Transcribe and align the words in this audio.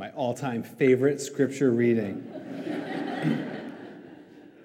my 0.00 0.10
all 0.12 0.32
time 0.32 0.62
favorite 0.62 1.20
scripture 1.20 1.70
reading. 1.70 2.26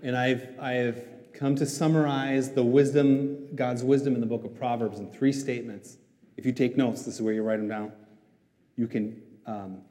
and 0.01 0.15
I've, 0.15 0.47
I 0.57 0.71
have 0.71 1.03
come 1.33 1.57
to 1.57 1.65
summarize 1.65 2.53
the 2.53 2.63
wisdom, 2.63 3.53
God's 3.53 3.83
wisdom 3.83 4.15
in 4.15 4.21
the 4.21 4.27
book 4.27 4.45
of 4.45 4.55
Proverbs 4.57 4.99
in 4.99 5.11
three 5.11 5.33
statements. 5.33 5.97
If 6.37 6.45
you 6.45 6.53
take 6.53 6.77
notes, 6.77 7.03
this 7.03 7.15
is 7.15 7.21
where 7.21 7.33
you 7.33 7.43
write 7.43 7.57
them 7.57 7.67
down. 7.67 7.91
You 8.77 8.87
can 8.87 9.21
um, 9.45 9.81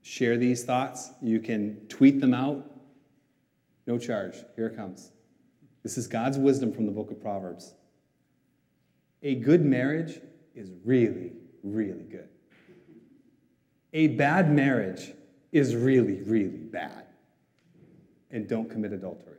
share 0.00 0.38
these 0.38 0.64
thoughts, 0.64 1.10
you 1.20 1.38
can 1.38 1.86
tweet 1.90 2.18
them 2.18 2.32
out. 2.32 2.64
No 3.86 3.98
charge. 3.98 4.36
Here 4.56 4.68
it 4.68 4.74
comes. 4.74 5.10
This 5.82 5.98
is 5.98 6.06
God's 6.06 6.38
wisdom 6.38 6.72
from 6.72 6.86
the 6.86 6.92
book 6.92 7.10
of 7.10 7.20
Proverbs. 7.20 7.74
A 9.22 9.34
good 9.34 9.62
marriage 9.62 10.18
is 10.54 10.70
really, 10.82 11.32
really 11.62 12.04
good. 12.04 12.30
A 13.94 14.08
bad 14.08 14.52
marriage 14.52 15.12
is 15.52 15.76
really, 15.76 16.20
really 16.22 16.48
bad. 16.48 17.04
And 18.32 18.48
don't 18.48 18.68
commit 18.68 18.92
adultery. 18.92 19.38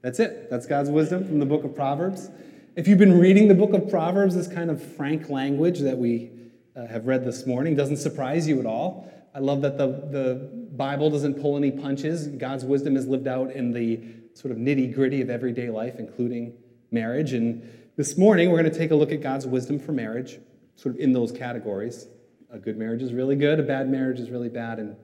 That's 0.00 0.18
it. 0.18 0.48
That's 0.48 0.64
God's 0.64 0.88
wisdom 0.88 1.26
from 1.26 1.38
the 1.38 1.44
book 1.44 1.62
of 1.62 1.74
Proverbs. 1.74 2.30
If 2.76 2.88
you've 2.88 2.98
been 2.98 3.20
reading 3.20 3.48
the 3.48 3.54
book 3.54 3.74
of 3.74 3.90
Proverbs, 3.90 4.34
this 4.34 4.48
kind 4.48 4.70
of 4.70 4.82
frank 4.96 5.28
language 5.28 5.80
that 5.80 5.98
we 5.98 6.30
uh, 6.74 6.86
have 6.86 7.06
read 7.06 7.26
this 7.26 7.46
morning 7.46 7.76
doesn't 7.76 7.98
surprise 7.98 8.48
you 8.48 8.58
at 8.58 8.64
all. 8.64 9.12
I 9.34 9.40
love 9.40 9.60
that 9.60 9.76
the, 9.76 9.86
the 9.86 10.50
Bible 10.72 11.10
doesn't 11.10 11.34
pull 11.42 11.58
any 11.58 11.70
punches. 11.70 12.26
God's 12.26 12.64
wisdom 12.64 12.96
is 12.96 13.06
lived 13.06 13.28
out 13.28 13.52
in 13.52 13.72
the 13.72 14.00
sort 14.32 14.52
of 14.52 14.56
nitty 14.56 14.94
gritty 14.94 15.20
of 15.20 15.28
everyday 15.28 15.68
life, 15.68 15.96
including 15.98 16.54
marriage. 16.90 17.34
And 17.34 17.68
this 17.96 18.16
morning, 18.16 18.50
we're 18.50 18.58
going 18.58 18.72
to 18.72 18.78
take 18.78 18.92
a 18.92 18.96
look 18.96 19.12
at 19.12 19.20
God's 19.20 19.46
wisdom 19.46 19.78
for 19.78 19.92
marriage, 19.92 20.38
sort 20.76 20.94
of 20.94 21.00
in 21.02 21.12
those 21.12 21.32
categories. 21.32 22.06
A 22.52 22.58
good 22.58 22.76
marriage 22.76 23.02
is 23.02 23.12
really 23.12 23.36
good, 23.36 23.60
a 23.60 23.62
bad 23.62 23.88
marriage 23.88 24.18
is 24.18 24.30
really 24.30 24.48
bad, 24.48 24.78
and 24.78 24.96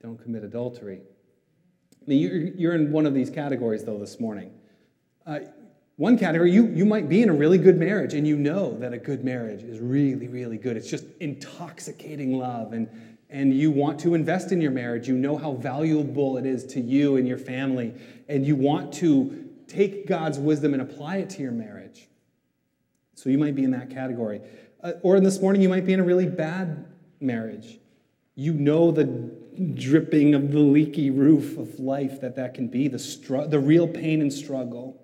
don't 0.00 0.16
commit 0.22 0.44
adultery. 0.44 1.00
I 2.00 2.04
mean, 2.06 2.20
you're, 2.20 2.36
you're 2.36 2.74
in 2.74 2.92
one 2.92 3.06
of 3.06 3.14
these 3.14 3.30
categories, 3.30 3.84
though, 3.84 3.98
this 3.98 4.20
morning. 4.20 4.52
Uh, 5.26 5.40
one 5.96 6.18
category, 6.18 6.52
you, 6.52 6.66
you 6.66 6.84
might 6.84 7.08
be 7.08 7.22
in 7.22 7.28
a 7.28 7.32
really 7.32 7.58
good 7.58 7.78
marriage, 7.78 8.14
and 8.14 8.26
you 8.26 8.36
know 8.36 8.76
that 8.78 8.92
a 8.92 8.98
good 8.98 9.24
marriage 9.24 9.62
is 9.62 9.80
really, 9.80 10.28
really 10.28 10.58
good. 10.58 10.76
It's 10.76 10.90
just 10.90 11.06
intoxicating 11.20 12.38
love, 12.38 12.72
and, 12.72 12.88
and 13.30 13.54
you 13.54 13.70
want 13.70 13.98
to 14.00 14.14
invest 14.14 14.52
in 14.52 14.60
your 14.60 14.70
marriage. 14.70 15.08
You 15.08 15.16
know 15.16 15.36
how 15.36 15.52
valuable 15.52 16.36
it 16.36 16.46
is 16.46 16.64
to 16.66 16.80
you 16.80 17.16
and 17.16 17.26
your 17.26 17.38
family, 17.38 17.94
and 18.28 18.46
you 18.46 18.54
want 18.54 18.92
to 18.94 19.48
take 19.66 20.06
God's 20.06 20.38
wisdom 20.38 20.74
and 20.74 20.82
apply 20.82 21.16
it 21.16 21.30
to 21.30 21.42
your 21.42 21.52
marriage. 21.52 22.08
So 23.14 23.30
you 23.30 23.38
might 23.38 23.54
be 23.54 23.64
in 23.64 23.70
that 23.70 23.90
category. 23.90 24.42
Uh, 24.84 24.92
or 25.00 25.18
this 25.18 25.40
morning, 25.40 25.62
you 25.62 25.68
might 25.68 25.86
be 25.86 25.94
in 25.94 26.00
a 26.00 26.04
really 26.04 26.26
bad 26.26 26.84
marriage. 27.18 27.78
You 28.34 28.52
know 28.52 28.90
the 28.90 29.04
dripping 29.74 30.34
of 30.34 30.52
the 30.52 30.58
leaky 30.58 31.08
roof 31.08 31.56
of 31.56 31.80
life 31.80 32.20
that 32.20 32.36
that 32.36 32.52
can 32.52 32.68
be, 32.68 32.88
the, 32.88 32.98
str- 32.98 33.46
the 33.48 33.58
real 33.58 33.88
pain 33.88 34.20
and 34.20 34.30
struggle. 34.30 35.02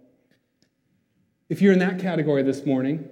If 1.48 1.62
you're 1.62 1.72
in 1.72 1.78
that 1.78 1.98
category 1.98 2.42
this 2.42 2.66
morning, 2.66 3.08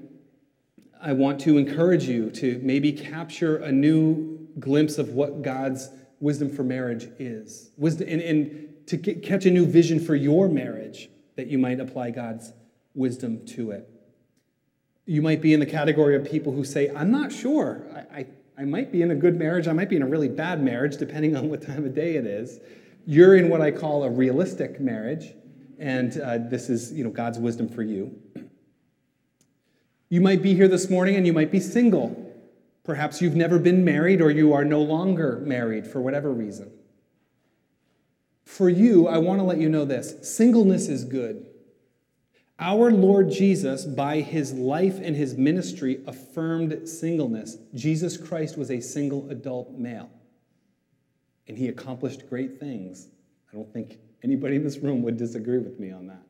I 1.01 1.15
want 1.15 1.41
to 1.43 1.57
encourage 1.57 2.05
you 2.05 2.31
to 2.33 2.61
maybe 2.63 2.93
capture 2.93 3.57
a 3.57 3.73
new 3.73 4.47
glimpse 4.59 4.99
of 4.99 5.11
what 5.11 5.41
God's 5.41 5.89
wisdom 6.21 6.51
for 6.55 6.65
marriage 6.65 7.09
is, 7.19 7.71
wisdom, 7.79 8.09
and, 8.11 8.21
and 8.21 8.69
to 8.89 8.99
catch 8.99 9.47
a 9.47 9.51
new 9.51 9.65
vision 9.65 10.01
for 10.01 10.15
your 10.15 10.49
marriage 10.49 11.09
that 11.37 11.47
you 11.47 11.57
might 11.57 11.81
apply 11.81 12.11
God's 12.11 12.53
wisdom 12.95 13.47
to 13.47 13.71
it. 13.71 13.89
You 15.09 15.23
might 15.23 15.41
be 15.41 15.55
in 15.55 15.61
the 15.61 15.65
category 15.65 16.15
of 16.17 16.31
people 16.31 16.53
who 16.53 16.65
say, 16.65 16.91
I'm 16.95 17.11
not 17.11 17.33
sure. 17.33 17.83
I, 17.95 18.19
I, 18.19 18.27
I 18.59 18.65
might 18.67 18.93
be 18.93 19.01
in 19.01 19.11
a 19.11 19.15
good 19.15 19.39
marriage, 19.39 19.67
I 19.67 19.73
might 19.73 19.89
be 19.89 19.97
in 19.97 20.03
a 20.03 20.07
really 20.07 20.29
bad 20.29 20.63
marriage, 20.63 20.99
depending 20.99 21.35
on 21.35 21.49
what 21.49 21.63
time 21.63 21.87
of 21.87 21.95
day 21.95 22.17
it 22.17 22.27
is. 22.27 22.61
You're 23.07 23.35
in 23.35 23.49
what 23.49 23.63
I 23.63 23.71
call 23.71 24.05
a 24.05 24.11
realistic 24.11 24.81
marriage, 24.81 25.33
and 25.79 26.21
uh, 26.21 26.37
this 26.37 26.69
is 26.69 26.93
you 26.93 27.05
know, 27.05 27.11
God's 27.11 27.39
wisdom 27.39 27.71
for 27.71 27.83
you. 27.83 28.21
You 30.11 30.21
might 30.21 30.43
be 30.43 30.53
here 30.53 30.69
this 30.69 30.91
morning 30.91 31.17
and 31.17 31.27
you 31.27 31.33
might 31.33 31.51
be 31.51 31.61
single. 31.61 32.31
Perhaps 32.85 33.23
you've 33.23 33.35
never 33.35 33.59
been 33.59 33.87
married 33.87 34.21
or 34.21 34.31
you 34.31 34.53
are 34.53 34.65
no 34.65 34.83
longer 34.83 35.43
married 35.43 35.87
for 35.87 36.03
whatever 36.03 36.31
reason. 36.31 36.71
For 38.45 38.69
you, 38.69 39.09
I 39.09 39.17
want 39.17 39.41
to 39.41 39.45
let 39.45 39.57
you 39.57 39.71
know 39.71 39.87
this 39.87 40.37
singleness 40.37 40.89
is 40.89 41.05
good. 41.05 41.48
Our 42.61 42.91
Lord 42.91 43.31
Jesus, 43.31 43.85
by 43.85 44.21
his 44.21 44.53
life 44.53 44.99
and 45.01 45.15
his 45.15 45.37
ministry, 45.37 46.01
affirmed 46.07 46.89
singleness. 46.89 47.57
Jesus 47.75 48.17
Christ 48.17 48.59
was 48.59 48.71
a 48.71 48.81
single 48.81 49.31
adult 49.31 49.79
male, 49.79 50.11
and 51.47 51.57
he 51.57 51.69
accomplished 51.69 52.29
great 52.29 52.59
things. 52.59 53.09
I 53.53 53.57
don't 53.57 53.73
think 53.73 53.99
anybody 54.25 54.57
in 54.57 54.65
this 54.65 54.79
room 54.79 55.03
would 55.03 55.17
disagree 55.17 55.59
with 55.59 55.79
me 55.79 55.93
on 55.93 56.09
that. 56.09 56.23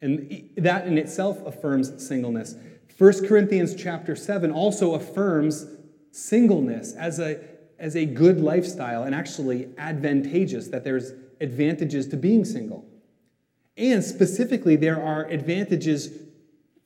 And 0.00 0.50
that 0.56 0.86
in 0.86 0.96
itself 0.96 1.44
affirms 1.46 2.06
singleness. 2.06 2.54
1 2.96 3.26
Corinthians 3.26 3.74
chapter 3.74 4.16
7 4.16 4.50
also 4.50 4.94
affirms 4.94 5.66
singleness 6.10 6.94
as 6.94 7.18
a, 7.18 7.38
as 7.78 7.96
a 7.96 8.06
good 8.06 8.40
lifestyle 8.40 9.02
and 9.02 9.14
actually 9.14 9.68
advantageous, 9.76 10.68
that 10.68 10.84
there's 10.84 11.12
advantages 11.40 12.08
to 12.08 12.16
being 12.16 12.46
single. 12.46 12.86
And 13.76 14.02
specifically, 14.02 14.76
there 14.76 15.02
are 15.02 15.26
advantages 15.26 16.10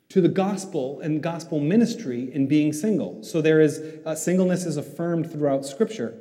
to 0.08 0.20
the 0.20 0.28
gospel 0.28 1.00
and 1.00 1.22
gospel 1.22 1.60
ministry 1.60 2.32
in 2.32 2.48
being 2.48 2.72
single. 2.72 3.22
So 3.22 3.40
there 3.40 3.60
is 3.60 3.80
uh, 4.04 4.14
singleness 4.16 4.66
is 4.66 4.76
affirmed 4.76 5.30
throughout 5.30 5.64
Scripture. 5.64 6.18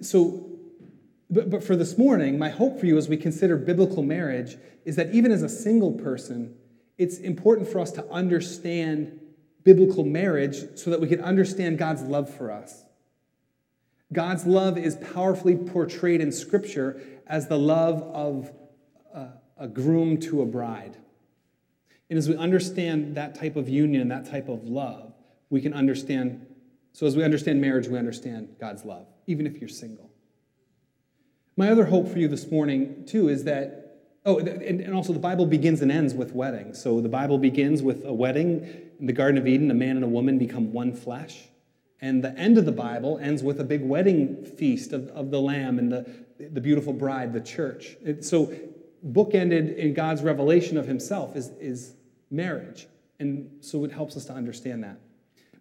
So, 0.00 0.50
but, 1.28 1.50
but 1.50 1.62
for 1.62 1.76
this 1.76 1.98
morning, 1.98 2.38
my 2.38 2.48
hope 2.48 2.80
for 2.80 2.86
you 2.86 2.96
as 2.96 3.08
we 3.08 3.18
consider 3.18 3.56
biblical 3.58 4.02
marriage 4.02 4.56
is 4.86 4.96
that 4.96 5.14
even 5.14 5.32
as 5.32 5.42
a 5.42 5.48
single 5.48 5.92
person, 5.92 6.54
it's 6.96 7.18
important 7.18 7.68
for 7.68 7.80
us 7.80 7.90
to 7.92 8.10
understand 8.10 9.20
biblical 9.62 10.04
marriage 10.04 10.78
so 10.78 10.90
that 10.90 11.00
we 11.00 11.08
can 11.08 11.20
understand 11.20 11.76
God's 11.76 12.02
love 12.02 12.34
for 12.34 12.50
us. 12.50 12.84
God's 14.12 14.46
love 14.46 14.78
is 14.78 14.96
powerfully 14.96 15.56
portrayed 15.56 16.20
in 16.20 16.32
Scripture 16.32 17.02
as 17.26 17.48
the 17.48 17.58
love 17.58 18.00
of 18.02 18.52
a 19.56 19.68
groom 19.68 20.18
to 20.18 20.42
a 20.42 20.46
bride. 20.46 20.96
And 22.10 22.18
as 22.18 22.28
we 22.28 22.36
understand 22.36 23.16
that 23.16 23.34
type 23.34 23.56
of 23.56 23.68
union 23.68 24.02
and 24.02 24.10
that 24.10 24.30
type 24.30 24.48
of 24.48 24.64
love, 24.64 25.14
we 25.50 25.60
can 25.60 25.72
understand. 25.72 26.46
So, 26.92 27.06
as 27.06 27.16
we 27.16 27.24
understand 27.24 27.60
marriage, 27.60 27.88
we 27.88 27.98
understand 27.98 28.56
God's 28.60 28.84
love, 28.84 29.06
even 29.26 29.46
if 29.46 29.58
you're 29.58 29.68
single. 29.68 30.10
My 31.56 31.70
other 31.70 31.84
hope 31.84 32.08
for 32.08 32.18
you 32.18 32.28
this 32.28 32.50
morning, 32.50 33.04
too, 33.06 33.28
is 33.28 33.44
that, 33.44 34.00
oh, 34.26 34.38
and 34.38 34.92
also 34.92 35.12
the 35.12 35.18
Bible 35.18 35.46
begins 35.46 35.80
and 35.80 35.90
ends 35.90 36.14
with 36.14 36.32
weddings. 36.32 36.82
So, 36.82 37.00
the 37.00 37.08
Bible 37.08 37.38
begins 37.38 37.82
with 37.82 38.04
a 38.04 38.12
wedding 38.12 38.90
in 38.98 39.06
the 39.06 39.12
Garden 39.12 39.38
of 39.38 39.46
Eden, 39.46 39.70
a 39.70 39.74
man 39.74 39.96
and 39.96 40.04
a 40.04 40.08
woman 40.08 40.38
become 40.38 40.72
one 40.72 40.92
flesh. 40.92 41.48
And 42.00 42.22
the 42.22 42.36
end 42.36 42.58
of 42.58 42.66
the 42.66 42.72
Bible 42.72 43.18
ends 43.18 43.42
with 43.42 43.60
a 43.60 43.64
big 43.64 43.82
wedding 43.82 44.44
feast 44.44 44.92
of, 44.92 45.08
of 45.08 45.30
the 45.30 45.40
Lamb 45.40 45.78
and 45.78 45.90
the, 45.90 46.06
the 46.38 46.60
beautiful 46.60 46.92
bride, 46.92 47.32
the 47.32 47.40
church. 47.40 47.96
So 48.20 48.52
bookended 49.06 49.76
in 49.76 49.94
God's 49.94 50.22
revelation 50.22 50.76
of 50.76 50.86
himself 50.86 51.36
is, 51.36 51.50
is 51.60 51.94
marriage. 52.30 52.86
And 53.18 53.50
so 53.60 53.84
it 53.84 53.92
helps 53.92 54.16
us 54.16 54.24
to 54.26 54.32
understand 54.32 54.82
that. 54.84 54.98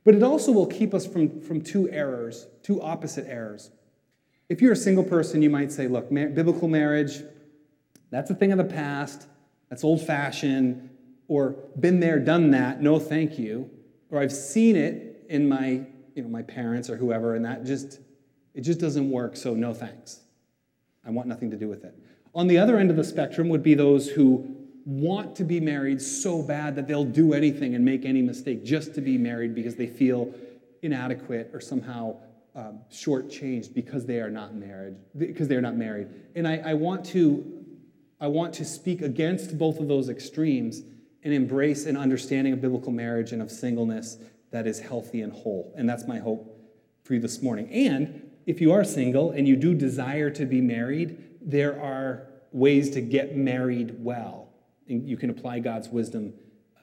But 0.03 0.15
it 0.15 0.23
also 0.23 0.51
will 0.51 0.65
keep 0.65 0.93
us 0.93 1.05
from, 1.05 1.41
from 1.41 1.61
two 1.61 1.89
errors, 1.89 2.47
two 2.61 2.81
opposite 2.81 3.25
errors. 3.27 3.71
If 4.49 4.61
you're 4.61 4.73
a 4.73 4.77
single 4.77 5.03
person, 5.03 5.41
you 5.41 5.49
might 5.49 5.71
say, 5.71 5.87
look, 5.87 6.09
biblical 6.09 6.67
marriage, 6.67 7.21
that's 8.11 8.29
a 8.29 8.35
thing 8.35 8.51
of 8.51 8.57
the 8.57 8.65
past, 8.65 9.27
that's 9.69 9.83
old 9.83 10.01
fashioned, 10.01 10.89
or 11.27 11.55
been 11.79 11.99
there, 11.99 12.19
done 12.19 12.51
that, 12.51 12.81
no 12.81 12.99
thank 12.99 13.39
you. 13.39 13.69
Or 14.09 14.19
I've 14.19 14.33
seen 14.33 14.75
it 14.75 15.25
in 15.29 15.47
my, 15.47 15.85
you 16.15 16.23
know, 16.23 16.29
my 16.29 16.43
parents 16.43 16.89
or 16.89 16.97
whoever, 16.97 17.35
and 17.35 17.45
that 17.45 17.63
just, 17.63 17.99
it 18.53 18.61
just 18.61 18.79
doesn't 18.79 19.09
work, 19.09 19.35
so 19.35 19.53
no 19.53 19.73
thanks. 19.73 20.19
I 21.05 21.11
want 21.11 21.27
nothing 21.27 21.49
to 21.51 21.57
do 21.57 21.67
with 21.67 21.85
it. 21.85 21.97
On 22.35 22.47
the 22.47 22.57
other 22.57 22.77
end 22.77 22.89
of 22.89 22.95
the 22.95 23.03
spectrum 23.03 23.49
would 23.49 23.63
be 23.63 23.75
those 23.75 24.09
who 24.09 24.55
want 24.85 25.35
to 25.35 25.43
be 25.43 25.59
married 25.59 26.01
so 26.01 26.41
bad 26.41 26.75
that 26.75 26.87
they'll 26.87 27.05
do 27.05 27.33
anything 27.33 27.75
and 27.75 27.85
make 27.85 28.05
any 28.05 28.21
mistake 28.21 28.63
just 28.63 28.93
to 28.95 29.01
be 29.01 29.17
married 29.17 29.55
because 29.55 29.75
they 29.75 29.87
feel 29.87 30.33
inadequate 30.81 31.51
or 31.53 31.61
somehow 31.61 32.15
um, 32.55 32.79
shortchanged 32.91 33.73
because 33.73 34.05
they 34.05 34.19
are 34.19 34.29
not 34.29 34.55
married. 34.55 34.95
Because 35.17 35.47
they 35.47 35.55
are 35.55 35.61
not 35.61 35.75
married. 35.75 36.09
And 36.35 36.47
I, 36.47 36.57
I 36.57 36.73
want 36.73 37.05
to, 37.07 37.65
I 38.19 38.27
want 38.27 38.53
to 38.55 38.65
speak 38.65 39.01
against 39.01 39.57
both 39.57 39.79
of 39.79 39.87
those 39.87 40.09
extremes 40.09 40.81
and 41.23 41.33
embrace 41.33 41.85
an 41.85 41.95
understanding 41.95 42.53
of 42.53 42.61
biblical 42.61 42.91
marriage 42.91 43.31
and 43.31 43.41
of 43.41 43.49
singleness 43.49 44.17
that 44.51 44.67
is 44.67 44.79
healthy 44.79 45.21
and 45.21 45.31
whole. 45.31 45.73
And 45.77 45.87
that's 45.87 46.05
my 46.05 46.19
hope 46.19 46.59
for 47.03 47.13
you 47.13 47.19
this 47.19 47.41
morning. 47.41 47.69
And 47.71 48.29
if 48.45 48.59
you 48.59 48.71
are 48.73 48.83
single 48.83 49.31
and 49.31 49.47
you 49.47 49.55
do 49.55 49.73
desire 49.73 50.29
to 50.31 50.45
be 50.45 50.61
married, 50.61 51.32
there 51.45 51.79
are 51.81 52.27
ways 52.51 52.89
to 52.91 53.01
get 53.01 53.35
married 53.35 53.95
well. 53.99 54.49
And 54.87 55.07
you 55.07 55.17
can 55.17 55.29
apply 55.29 55.59
God's 55.59 55.89
wisdom 55.89 56.33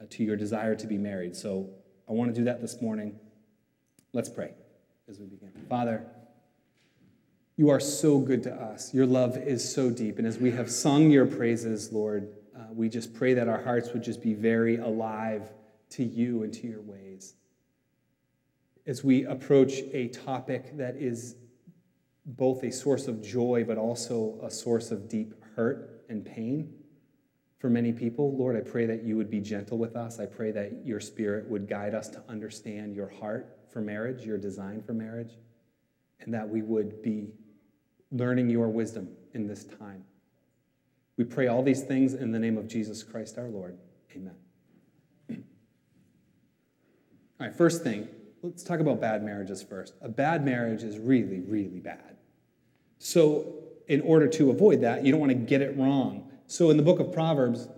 uh, 0.01 0.07
to 0.11 0.25
your 0.25 0.37
desire 0.37 0.75
to 0.75 0.87
be 0.87 0.99
married. 0.99 1.37
So 1.37 1.71
I 2.09 2.13
want 2.13 2.35
to 2.35 2.39
do 2.39 2.45
that 2.45 2.61
this 2.61 2.81
morning. 2.81 3.19
Let's 4.13 4.29
pray. 4.29 4.53
as 5.09 5.19
we 5.19 5.27
begin. 5.27 5.51
Father, 5.69 6.05
you 7.57 7.71
are 7.71 7.81
so 7.81 8.19
good 8.19 8.43
to 8.45 8.55
us. 8.55 8.93
Your 8.95 9.07
love 9.07 9.37
is 9.37 9.73
so 9.73 9.91
deep. 9.91 10.19
And 10.19 10.27
as 10.27 10.39
we 10.39 10.51
have 10.53 10.71
sung 10.71 11.11
your 11.11 11.27
praises, 11.27 11.93
Lord, 11.93 12.29
uh, 12.57 12.65
we 12.73 12.89
just 12.89 13.15
pray 13.15 13.35
that 13.35 13.49
our 13.49 13.63
hearts 13.63 13.93
would 13.93 14.03
just 14.03 14.23
be 14.23 14.35
very 14.35 14.79
alive 14.79 15.51
to 15.91 16.05
you 16.05 16.43
and 16.43 16.53
to 16.55 16.67
your 16.67 16.81
ways. 16.81 17.35
As 18.87 19.05
we 19.05 19.25
approach 19.25 19.75
a 19.93 20.09
topic 20.09 20.77
that 20.79 20.97
is 20.97 21.37
both 22.25 22.63
a 22.63 22.71
source 22.73 23.09
of 23.09 23.23
joy, 23.23 23.65
but 23.67 23.79
also 23.79 24.39
a 24.43 24.51
source 24.51 24.91
of 24.91 25.09
deep 25.09 25.35
hurt 25.57 26.05
and 26.09 26.25
pain 26.25 26.75
for 27.61 27.69
many 27.69 27.93
people, 27.93 28.35
Lord, 28.35 28.57
I 28.57 28.61
pray 28.61 28.87
that 28.87 29.05
you 29.05 29.19
would 29.19 29.31
be 29.31 29.39
gentle 29.39 29.77
with 29.77 29.95
us. 29.95 30.19
I 30.19 30.25
pray 30.25 30.51
that 30.53 30.81
your 30.83 30.99
spirit 30.99 31.47
would 31.51 31.69
guide 31.69 31.95
us 31.95 32.09
to 32.09 32.23
understand 32.27 32.97
your 32.97 33.09
heart 33.09 33.59
for 33.71 33.83
marriage, 33.83 34.25
your 34.25 34.39
design 34.39 34.83
for 34.83 34.95
marriage, 34.95 35.33
and 36.21 36.33
that 36.33 36.49
we 36.49 36.63
would 36.63 37.03
be 37.03 37.35
learning 38.11 38.49
your 38.49 38.69
wisdom 38.69 39.11
in 39.35 39.47
this 39.47 39.65
time. 39.65 40.05
We 41.19 41.25
pray 41.25 41.49
all 41.49 41.63
these 41.63 41.83
things 41.83 42.15
in 42.15 42.33
the 42.33 42.39
name 42.39 42.57
of 42.57 42.67
Jesus 42.67 43.03
Christ 43.03 43.37
our 43.37 43.49
Lord. 43.49 43.77
Amen. 44.17 44.35
All 47.39 47.47
right, 47.47 47.55
first 47.55 47.83
thing, 47.85 48.09
let's 48.43 48.63
talk 48.63 48.81
about 48.81 49.01
bad 49.01 49.23
marriages 49.23 49.63
first. 49.63 49.95
A 50.01 50.09
bad 50.09 50.45
marriage 50.45 50.83
is 50.83 50.99
really, 50.99 51.41
really 51.41 51.81
bad. 51.81 52.17
So, 52.99 53.55
in 53.89 54.01
order 54.03 54.29
to 54.29 54.51
avoid 54.51 54.83
that, 54.83 55.05
you 55.05 55.11
don't 55.11 55.21
want 55.21 55.31
to 55.31 55.39
get 55.39 55.63
it 55.63 55.77
wrong. 55.77 56.31
So, 56.47 56.71
in 56.71 56.77
the 56.77 56.83
book 56.83 57.01
of 57.01 57.13
Proverbs, 57.13 57.69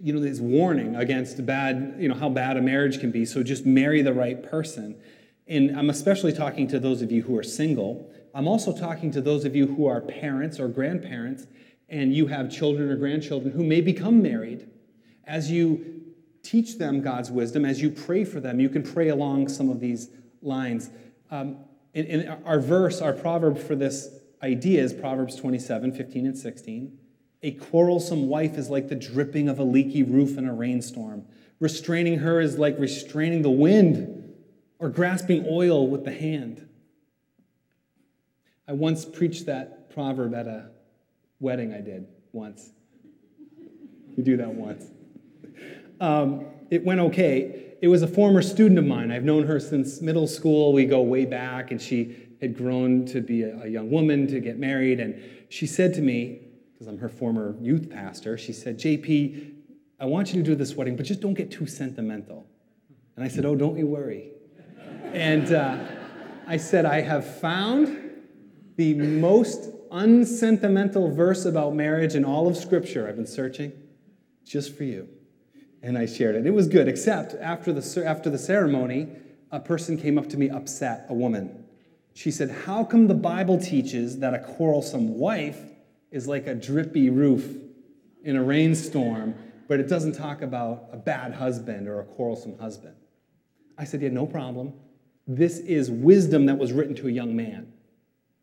you 0.00 0.12
know, 0.12 0.20
there's 0.20 0.40
warning 0.40 0.96
against 0.96 1.44
bad, 1.46 1.96
you 1.98 2.08
know, 2.08 2.14
how 2.14 2.28
bad 2.28 2.56
a 2.56 2.62
marriage 2.62 3.00
can 3.00 3.10
be. 3.10 3.24
So, 3.24 3.42
just 3.42 3.64
marry 3.64 4.02
the 4.02 4.12
right 4.12 4.42
person. 4.42 5.00
And 5.46 5.78
I'm 5.78 5.88
especially 5.88 6.32
talking 6.32 6.68
to 6.68 6.78
those 6.78 7.00
of 7.00 7.10
you 7.10 7.22
who 7.22 7.36
are 7.36 7.42
single. 7.42 8.12
I'm 8.34 8.46
also 8.46 8.76
talking 8.76 9.10
to 9.12 9.20
those 9.20 9.44
of 9.44 9.56
you 9.56 9.66
who 9.66 9.86
are 9.86 10.00
parents 10.00 10.60
or 10.60 10.68
grandparents 10.68 11.46
and 11.88 12.14
you 12.14 12.26
have 12.26 12.50
children 12.50 12.90
or 12.90 12.96
grandchildren 12.96 13.52
who 13.52 13.64
may 13.64 13.80
become 13.80 14.22
married. 14.22 14.68
As 15.24 15.50
you 15.50 15.97
teach 16.48 16.78
them 16.78 17.02
God's 17.02 17.30
wisdom, 17.30 17.66
as 17.66 17.82
you 17.82 17.90
pray 17.90 18.24
for 18.24 18.40
them, 18.40 18.58
you 18.58 18.70
can 18.70 18.82
pray 18.82 19.08
along 19.08 19.48
some 19.48 19.68
of 19.68 19.80
these 19.80 20.08
lines. 20.40 20.88
Um, 21.30 21.58
in, 21.92 22.06
in 22.06 22.28
our 22.46 22.58
verse, 22.58 23.02
our 23.02 23.12
proverb 23.12 23.58
for 23.58 23.76
this 23.76 24.08
idea 24.42 24.82
is 24.82 24.94
Proverbs 24.94 25.36
27 25.36 25.92
15 25.92 26.26
and 26.26 26.38
16. 26.38 26.98
A 27.42 27.52
quarrelsome 27.52 28.28
wife 28.28 28.56
is 28.56 28.70
like 28.70 28.88
the 28.88 28.94
dripping 28.94 29.48
of 29.48 29.58
a 29.58 29.62
leaky 29.62 30.02
roof 30.02 30.38
in 30.38 30.48
a 30.48 30.54
rainstorm. 30.54 31.26
Restraining 31.60 32.20
her 32.20 32.40
is 32.40 32.58
like 32.58 32.78
restraining 32.78 33.42
the 33.42 33.50
wind 33.50 34.34
or 34.78 34.88
grasping 34.88 35.44
oil 35.48 35.86
with 35.86 36.04
the 36.04 36.12
hand. 36.12 36.66
I 38.66 38.72
once 38.72 39.04
preached 39.04 39.46
that 39.46 39.90
proverb 39.90 40.34
at 40.34 40.46
a 40.46 40.70
wedding 41.40 41.74
I 41.74 41.80
did 41.80 42.06
once. 42.32 42.70
You 44.16 44.22
do 44.22 44.36
that 44.38 44.54
once. 44.54 44.84
Um, 46.00 46.46
it 46.70 46.84
went 46.84 47.00
okay. 47.00 47.76
It 47.80 47.88
was 47.88 48.02
a 48.02 48.08
former 48.08 48.42
student 48.42 48.78
of 48.78 48.86
mine. 48.86 49.10
I've 49.10 49.24
known 49.24 49.46
her 49.46 49.60
since 49.60 50.00
middle 50.00 50.26
school. 50.26 50.72
We 50.72 50.84
go 50.84 51.00
way 51.00 51.24
back, 51.24 51.70
and 51.70 51.80
she 51.80 52.28
had 52.40 52.56
grown 52.56 53.04
to 53.06 53.20
be 53.20 53.42
a, 53.42 53.66
young 53.66 53.90
woman 53.90 54.26
to 54.28 54.40
get 54.40 54.58
married. 54.58 55.00
And 55.00 55.22
she 55.48 55.66
said 55.66 55.94
to 55.94 56.00
me, 56.00 56.42
because 56.72 56.86
I'm 56.86 56.98
her 56.98 57.08
former 57.08 57.56
youth 57.60 57.90
pastor, 57.90 58.38
she 58.38 58.52
said, 58.52 58.78
JP, 58.78 59.54
I 60.00 60.06
want 60.06 60.32
you 60.32 60.42
to 60.42 60.48
do 60.48 60.54
this 60.54 60.74
wedding, 60.74 60.96
but 60.96 61.06
just 61.06 61.20
don't 61.20 61.34
get 61.34 61.50
too 61.50 61.66
sentimental. 61.66 62.46
And 63.16 63.24
I 63.24 63.28
said, 63.28 63.44
Oh, 63.44 63.56
don't 63.56 63.76
you 63.76 63.86
worry. 63.86 64.30
and 65.12 65.52
uh, 65.52 65.78
I 66.46 66.56
said, 66.56 66.84
I 66.84 67.00
have 67.00 67.40
found 67.40 67.98
the 68.76 68.94
most 68.94 69.70
unsentimental 69.90 71.12
verse 71.12 71.44
about 71.44 71.74
marriage 71.74 72.14
in 72.14 72.24
all 72.24 72.46
of 72.46 72.56
Scripture. 72.56 73.08
I've 73.08 73.16
been 73.16 73.26
searching 73.26 73.72
just 74.44 74.76
for 74.76 74.84
you. 74.84 75.08
And 75.82 75.96
I 75.96 76.06
shared 76.06 76.34
it. 76.34 76.46
It 76.46 76.52
was 76.52 76.66
good, 76.66 76.88
except 76.88 77.34
after 77.34 77.72
the, 77.72 78.04
after 78.04 78.30
the 78.30 78.38
ceremony, 78.38 79.08
a 79.50 79.60
person 79.60 79.96
came 79.96 80.18
up 80.18 80.28
to 80.30 80.36
me 80.36 80.50
upset, 80.50 81.06
a 81.08 81.14
woman. 81.14 81.64
She 82.14 82.30
said, 82.30 82.50
How 82.50 82.84
come 82.84 83.06
the 83.06 83.14
Bible 83.14 83.58
teaches 83.58 84.18
that 84.18 84.34
a 84.34 84.40
quarrelsome 84.40 85.18
wife 85.18 85.60
is 86.10 86.26
like 86.26 86.46
a 86.46 86.54
drippy 86.54 87.10
roof 87.10 87.56
in 88.24 88.36
a 88.36 88.42
rainstorm, 88.42 89.34
but 89.68 89.78
it 89.78 89.88
doesn't 89.88 90.14
talk 90.14 90.42
about 90.42 90.88
a 90.92 90.96
bad 90.96 91.34
husband 91.34 91.86
or 91.86 92.00
a 92.00 92.04
quarrelsome 92.04 92.58
husband? 92.58 92.96
I 93.76 93.84
said, 93.84 94.02
Yeah, 94.02 94.08
no 94.08 94.26
problem. 94.26 94.72
This 95.28 95.58
is 95.58 95.90
wisdom 95.90 96.46
that 96.46 96.58
was 96.58 96.72
written 96.72 96.94
to 96.96 97.08
a 97.08 97.10
young 97.12 97.36
man. 97.36 97.72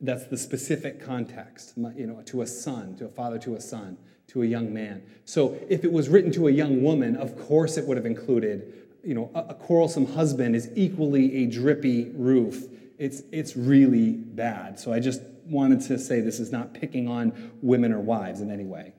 That's 0.01 0.25
the 0.25 0.38
specific 0.38 1.03
context, 1.03 1.74
you 1.95 2.06
know, 2.06 2.21
to 2.25 2.42
a 2.42 2.47
son, 2.47 2.95
to 2.97 3.06
a 3.06 3.09
father, 3.09 3.39
to 3.39 3.56
a 3.56 3.62
son, 3.62 3.97
to 4.27 4.44
a 4.44 4.45
young 4.45 4.74
man. 4.74 5.03
So 5.24 5.57
if 5.69 5.83
it 5.83 5.92
was 5.92 6.09
written 6.09 6.31
to 6.33 6.47
a 6.47 6.51
young 6.51 6.83
woman, 6.83 7.15
of 7.15 7.38
course 7.47 7.77
it 7.77 7.86
would 7.88 7.95
have 7.95 8.06
included, 8.06 8.74
you 9.03 9.13
know, 9.13 9.31
a, 9.33 9.39
a 9.39 9.53
quarrelsome 9.53 10.13
husband 10.13 10.56
is 10.56 10.69
equally 10.75 11.44
a 11.44 11.45
drippy 11.47 12.12
roof. 12.15 12.65
It's, 12.97 13.21
it's 13.31 13.56
really 13.56 14.12
bad. 14.12 14.80
So 14.80 14.92
I 14.92 15.00
just 15.00 15.21
wanted 15.45 15.81
to 15.81 15.97
say 15.97 16.19
this 16.19 16.39
is 16.39 16.51
not 16.51 16.74
picking 16.74 17.07
on 17.07 17.51
women 17.62 17.94
or 17.94 18.00
wives 18.00 18.42
in 18.42 18.51
any 18.51 18.65
way. 18.65 18.94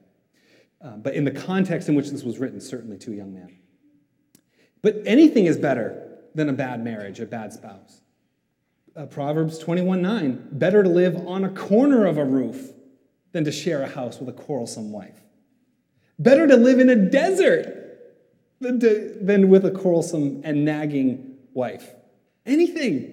Uh, 0.83 0.97
but 0.97 1.15
in 1.15 1.25
the 1.25 1.31
context 1.31 1.89
in 1.89 1.95
which 1.95 2.11
this 2.11 2.23
was 2.23 2.39
written, 2.39 2.61
certainly 2.61 2.97
to 2.99 3.13
a 3.13 3.17
young 3.17 3.35
man. 3.35 3.55
But 4.81 5.03
anything 5.05 5.47
is 5.47 5.59
better 5.59 6.21
than 6.35 6.49
a 6.49 6.53
bad 6.53 6.83
marriage, 6.83 7.21
a 7.21 7.27
bad 7.27 7.53
spouse 7.53 8.01
uh, 8.97 9.07
Proverbs 9.07 9.59
21 9.59 10.03
9. 10.03 10.49
Better 10.53 10.83
to 10.83 10.89
live 10.89 11.17
on 11.27 11.45
a 11.45 11.51
corner 11.51 12.07
of 12.07 12.19
a 12.19 12.25
roof 12.25 12.73
than 13.33 13.45
to 13.45 13.53
share 13.53 13.83
a 13.83 13.89
house 13.89 14.19
with 14.19 14.29
a 14.29 14.33
quarrelsome 14.33 14.93
wife. 14.93 15.21
Better 16.19 16.47
to 16.47 16.57
live 16.57 16.79
in 16.79 16.89
a 16.89 16.97
desert 16.97 17.67
than, 18.61 18.81
to, 18.81 19.19
than 19.21 19.49
with 19.49 19.67
a 19.67 19.71
quarrelsome 19.71 20.41
and 20.45 20.65
nagging 20.65 21.37
wife. 21.53 21.95
Anything. 22.47 23.13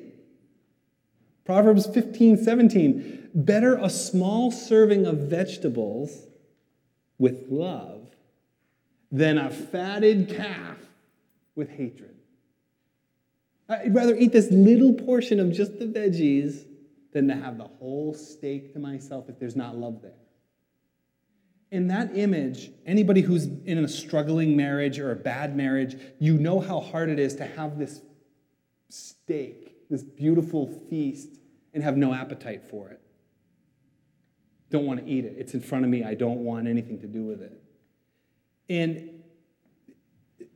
Proverbs 1.46 1.86
15 1.86 2.38
17. 2.38 3.30
Better 3.36 3.76
a 3.76 3.90
small 3.90 4.52
serving 4.52 5.06
of 5.06 5.18
vegetables 5.18 6.28
with 7.18 7.46
love 7.50 8.08
than 9.12 9.38
a 9.38 9.50
fatted 9.50 10.30
calf 10.30 10.78
with 11.56 11.70
hatred. 11.70 12.13
I'd 13.74 13.94
rather 13.94 14.16
eat 14.16 14.32
this 14.32 14.50
little 14.52 14.94
portion 14.94 15.40
of 15.40 15.52
just 15.52 15.80
the 15.80 15.86
veggies 15.86 16.66
than 17.14 17.28
to 17.28 17.36
have 17.36 17.58
the 17.58 17.66
whole 17.66 18.14
steak 18.14 18.74
to 18.74 18.80
myself 18.80 19.30
if 19.30 19.40
there's 19.40 19.56
not 19.56 19.78
love 19.78 20.02
there. 20.02 20.12
In 21.72 21.88
that 21.88 22.16
image, 22.16 22.72
anybody 22.86 23.22
who's 23.22 23.46
in 23.46 23.80
a 23.80 23.88
struggling 23.88 24.56
marriage 24.56 25.00
or 25.00 25.12
a 25.12 25.16
bad 25.16 25.56
marriage, 25.56 25.96
you 26.20 26.38
know 26.38 26.60
how 26.60 26.80
hard 26.80 27.10
it 27.10 27.20
is 27.20 27.36
to 27.38 27.46
have 27.46 27.80
this 27.80 28.02
steak, 28.90 29.90
this 29.90 30.04
beautiful 30.04 30.68
feast, 30.90 31.40
and 31.74 31.84
have 31.84 31.98
no 31.98 32.14
appetite 32.14 32.64
for 32.70 32.90
it. 32.90 33.02
Don't 34.70 34.86
want 34.86 35.06
to 35.06 35.12
eat 35.12 35.26
it. 35.26 35.36
It's 35.38 35.54
in 35.54 35.62
front 35.62 35.84
of 35.84 35.90
me. 35.90 36.04
I 36.04 36.14
don't 36.14 36.40
want 36.40 36.68
anything 36.68 37.00
to 37.02 37.08
do 37.08 37.24
with 37.24 37.42
it. 37.42 37.60
And 38.70 39.13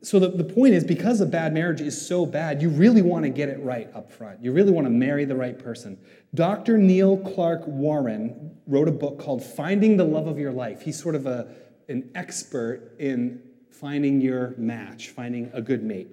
so 0.00 0.20
the, 0.20 0.28
the 0.28 0.44
point 0.44 0.74
is 0.74 0.84
because 0.84 1.20
a 1.20 1.26
bad 1.26 1.52
marriage 1.52 1.80
is 1.80 2.06
so 2.06 2.24
bad 2.24 2.62
you 2.62 2.68
really 2.68 3.02
want 3.02 3.24
to 3.24 3.30
get 3.30 3.48
it 3.48 3.60
right 3.60 3.90
up 3.94 4.12
front. 4.12 4.42
You 4.42 4.52
really 4.52 4.70
want 4.70 4.86
to 4.86 4.90
marry 4.90 5.24
the 5.24 5.34
right 5.34 5.58
person. 5.58 5.98
Dr 6.34 6.78
neil 6.78 7.16
clark 7.16 7.66
warren 7.66 8.56
wrote 8.66 8.86
a 8.86 8.92
book 8.92 9.18
called 9.18 9.42
finding 9.42 9.96
the 9.96 10.04
love 10.04 10.28
of 10.28 10.38
your 10.38 10.52
life. 10.52 10.82
He's 10.82 11.00
sort 11.00 11.14
of 11.14 11.26
a, 11.26 11.48
an 11.88 12.10
expert 12.14 12.92
in 12.98 13.42
finding 13.70 14.20
your 14.20 14.54
match 14.56 15.08
finding 15.08 15.50
a 15.52 15.60
good 15.60 15.82
mate. 15.82 16.08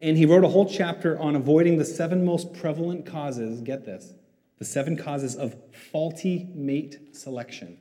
And 0.00 0.16
he 0.16 0.26
wrote 0.26 0.44
a 0.44 0.48
whole 0.48 0.68
chapter 0.68 1.18
on 1.18 1.36
avoiding 1.36 1.78
the 1.78 1.84
seven 1.84 2.24
most 2.24 2.54
prevalent 2.54 3.04
causes 3.04 3.60
get 3.60 3.84
this 3.84 4.14
the 4.58 4.64
seven 4.64 4.96
causes 4.96 5.36
of 5.36 5.54
faulty 5.90 6.48
mate 6.54 7.14
selection. 7.14 7.76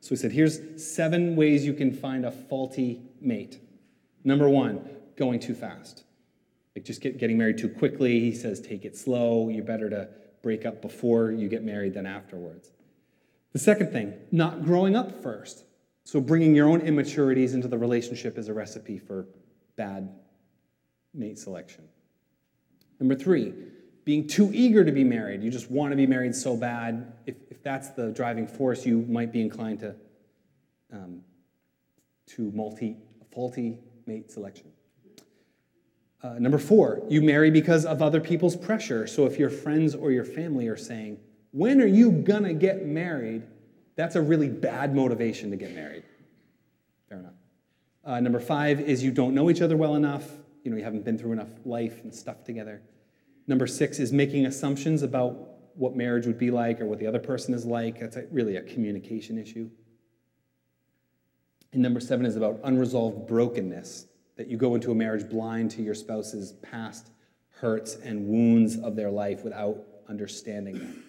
So 0.00 0.10
he 0.10 0.16
said 0.16 0.32
here's 0.32 0.84
seven 0.94 1.34
ways 1.34 1.64
you 1.64 1.72
can 1.72 1.92
find 1.92 2.26
a 2.26 2.30
faulty 2.30 3.00
mate 3.22 3.60
Number 4.26 4.48
one, 4.48 4.90
going 5.14 5.38
too 5.38 5.54
fast. 5.54 6.02
Like 6.74 6.84
just 6.84 7.00
get, 7.00 7.16
getting 7.16 7.38
married 7.38 7.58
too 7.58 7.68
quickly. 7.68 8.18
He 8.18 8.34
says, 8.34 8.60
take 8.60 8.84
it 8.84 8.96
slow. 8.96 9.48
You're 9.48 9.64
better 9.64 9.88
to 9.88 10.08
break 10.42 10.66
up 10.66 10.82
before 10.82 11.30
you 11.30 11.48
get 11.48 11.62
married 11.62 11.94
than 11.94 12.06
afterwards. 12.06 12.72
The 13.52 13.60
second 13.60 13.92
thing, 13.92 14.14
not 14.32 14.64
growing 14.64 14.96
up 14.96 15.22
first. 15.22 15.64
So 16.02 16.20
bringing 16.20 16.56
your 16.56 16.68
own 16.68 16.80
immaturities 16.80 17.54
into 17.54 17.68
the 17.68 17.78
relationship 17.78 18.36
is 18.36 18.48
a 18.48 18.52
recipe 18.52 18.98
for 18.98 19.28
bad 19.76 20.08
mate 21.14 21.38
selection. 21.38 21.84
Number 22.98 23.14
three, 23.14 23.54
being 24.04 24.26
too 24.26 24.50
eager 24.52 24.84
to 24.84 24.92
be 24.92 25.04
married. 25.04 25.44
You 25.44 25.50
just 25.50 25.70
want 25.70 25.92
to 25.92 25.96
be 25.96 26.06
married 26.06 26.34
so 26.34 26.56
bad. 26.56 27.12
If, 27.26 27.36
if 27.48 27.62
that's 27.62 27.90
the 27.90 28.10
driving 28.10 28.48
force, 28.48 28.84
you 28.84 29.02
might 29.08 29.32
be 29.32 29.40
inclined 29.40 29.80
to, 29.80 29.94
um, 30.92 31.22
to 32.34 32.50
multi, 32.50 32.96
faulty 33.32 33.78
mate 34.06 34.30
selection. 34.30 34.72
Uh, 36.22 36.38
number 36.38 36.58
four, 36.58 37.02
you 37.08 37.20
marry 37.22 37.50
because 37.50 37.84
of 37.84 38.02
other 38.02 38.20
people's 38.20 38.56
pressure. 38.56 39.06
So 39.06 39.26
if 39.26 39.38
your 39.38 39.50
friends 39.50 39.94
or 39.94 40.10
your 40.10 40.24
family 40.24 40.66
are 40.68 40.76
saying, 40.76 41.18
When 41.52 41.80
are 41.80 41.86
you 41.86 42.10
gonna 42.10 42.54
get 42.54 42.86
married? 42.86 43.42
That's 43.96 44.16
a 44.16 44.22
really 44.22 44.48
bad 44.48 44.94
motivation 44.94 45.50
to 45.50 45.56
get 45.56 45.74
married. 45.74 46.04
Fair 47.08 47.18
enough. 47.18 47.34
Uh, 48.04 48.20
number 48.20 48.40
five 48.40 48.80
is 48.80 49.02
you 49.02 49.10
don't 49.10 49.34
know 49.34 49.50
each 49.50 49.60
other 49.60 49.76
well 49.76 49.94
enough. 49.94 50.30
You 50.64 50.70
know, 50.70 50.76
you 50.76 50.84
haven't 50.84 51.04
been 51.04 51.18
through 51.18 51.32
enough 51.32 51.48
life 51.64 52.02
and 52.02 52.14
stuff 52.14 52.44
together. 52.44 52.82
Number 53.46 53.66
six 53.66 53.98
is 53.98 54.12
making 54.12 54.46
assumptions 54.46 55.02
about 55.02 55.36
what 55.76 55.94
marriage 55.94 56.26
would 56.26 56.38
be 56.38 56.50
like 56.50 56.80
or 56.80 56.86
what 56.86 56.98
the 56.98 57.06
other 57.06 57.18
person 57.18 57.54
is 57.54 57.64
like. 57.64 58.00
That's 58.00 58.16
a, 58.16 58.24
really 58.30 58.56
a 58.56 58.62
communication 58.62 59.38
issue. 59.38 59.70
And 61.72 61.82
number 61.82 62.00
seven 62.00 62.26
is 62.26 62.36
about 62.36 62.60
unresolved 62.64 63.26
brokenness, 63.26 64.06
that 64.36 64.48
you 64.48 64.56
go 64.56 64.74
into 64.74 64.90
a 64.90 64.94
marriage 64.94 65.28
blind 65.28 65.70
to 65.72 65.82
your 65.82 65.94
spouse's 65.94 66.52
past 66.62 67.10
hurts 67.60 67.96
and 67.96 68.26
wounds 68.26 68.76
of 68.78 68.96
their 68.96 69.10
life 69.10 69.42
without 69.42 69.78
understanding 70.08 70.78
them. 70.78 71.04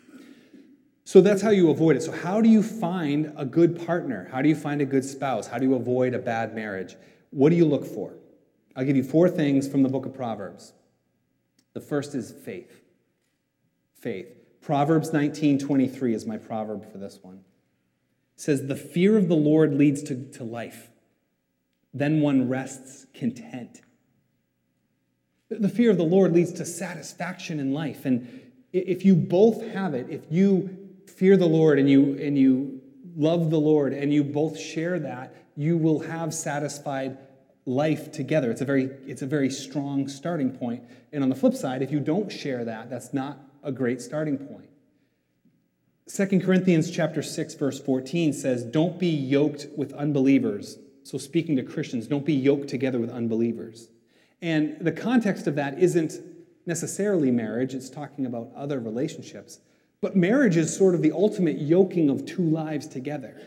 So 1.04 1.22
that's 1.22 1.42
how 1.42 1.52
you 1.52 1.70
avoid 1.70 1.96
it. 1.96 2.04
So, 2.04 2.12
how 2.12 2.42
do 2.42 2.50
you 2.50 2.62
find 2.62 3.34
a 3.38 3.46
good 3.46 3.86
partner? 3.86 4.28
How 4.32 4.42
do 4.42 4.50
you 4.50 4.56
find 4.56 4.82
a 4.82 4.86
good 4.86 5.06
spouse? 5.06 5.48
How 5.48 5.58
do 5.58 5.66
you 5.66 5.76
avoid 5.76 6.14
a 6.14 6.20
bad 6.20 6.54
marriage? 6.54 6.98
What 7.30 7.50
do 7.50 7.56
you 7.56 7.66
look 7.66 7.86
for? 7.86 8.14
I'll 8.76 8.84
give 8.84 8.98
you 8.98 9.04
four 9.04 9.30
things 9.30 9.68
from 9.68 9.84
the 9.84 9.90
book 9.90 10.06
of 10.06 10.14
Proverbs. 10.14 10.74
The 11.74 11.80
first 11.80 12.14
is 12.14 12.32
faith. 12.32 12.82
Faith. 14.00 14.28
Proverbs 14.62 15.12
19:23 15.12 16.14
is 16.14 16.26
my 16.26 16.38
proverb 16.38 16.92
for 16.92 16.98
this 16.98 17.20
one. 17.22 17.40
Says, 18.38 18.68
The 18.68 18.76
fear 18.76 19.18
of 19.18 19.28
the 19.28 19.36
Lord 19.36 19.74
leads 19.74 20.02
to, 20.04 20.32
to 20.34 20.46
life. 20.46 20.90
Then 21.94 22.22
one 22.22 22.48
rests 22.48 23.08
content. 23.14 23.82
The 25.50 25.70
fear 25.70 25.92
of 25.92 25.98
the 25.98 26.04
Lord 26.04 26.34
leads 26.34 26.54
to 26.54 26.66
satisfaction 26.66 27.60
in 27.60 27.74
life. 27.74 28.06
And 28.06 28.42
if 28.72 29.04
you 29.04 29.16
both 29.16 29.62
have 29.74 29.94
it, 29.94 30.08
if 30.10 30.22
you 30.30 30.78
fear 31.08 31.36
the 31.36 31.48
Lord 31.48 31.80
and 31.80 31.90
you, 31.90 32.18
and 32.20 32.38
you 32.38 32.82
love 33.16 33.50
the 33.50 33.60
Lord 33.60 33.94
and 33.94 34.14
you 34.14 34.24
both 34.24 34.60
share 34.60 35.00
that, 35.00 35.36
you 35.56 35.78
will 35.78 36.00
have 36.00 36.34
satisfied 36.34 37.18
life 37.66 38.12
together. 38.12 38.52
It's 38.52 38.62
a 38.62 38.66
very, 38.66 38.92
it's 39.06 39.22
a 39.22 39.26
very 39.26 39.50
strong 39.50 40.08
starting 40.08 40.52
point. 40.52 40.84
And 41.12 41.24
on 41.24 41.30
the 41.30 41.36
flip 41.36 41.54
side, 41.54 41.82
if 41.82 41.92
you 41.92 42.00
don't 42.00 42.32
share 42.32 42.64
that, 42.66 42.90
that's 42.90 43.14
not 43.14 43.40
a 43.64 43.72
great 43.72 44.02
starting 44.02 44.38
point. 44.38 44.70
2 46.08 46.40
Corinthians 46.40 46.90
chapter 46.90 47.22
6 47.22 47.54
verse 47.56 47.80
14 47.80 48.32
says, 48.34 48.64
"Don't 48.64 48.98
be 48.98 49.10
yoked 49.10 49.68
with 49.76 49.92
unbelievers." 49.94 50.80
So 51.04 51.18
speaking 51.18 51.56
to 51.58 51.64
Christians, 51.64 52.08
don't 52.08 52.26
be 52.26 52.34
yoked 52.34 52.68
together 52.68 53.00
with 53.00 53.10
unbelievers. 53.10 53.90
And 54.42 54.78
the 54.80 54.92
context 54.92 55.48
of 55.48 55.56
that 55.56 55.80
isn't 55.80 56.20
necessarily 56.66 57.32
marriage, 57.32 57.74
it's 57.74 57.90
talking 57.90 58.26
about 58.26 58.52
other 58.56 58.80
relationships. 58.80 59.60
But 60.02 60.16
marriage 60.16 60.58
is 60.58 60.76
sort 60.76 60.96
of 60.96 61.02
the 61.02 61.12
ultimate 61.12 61.60
yoking 61.60 62.10
of 62.10 62.26
two 62.26 62.44
lives 62.44 62.88
together. 62.88 63.42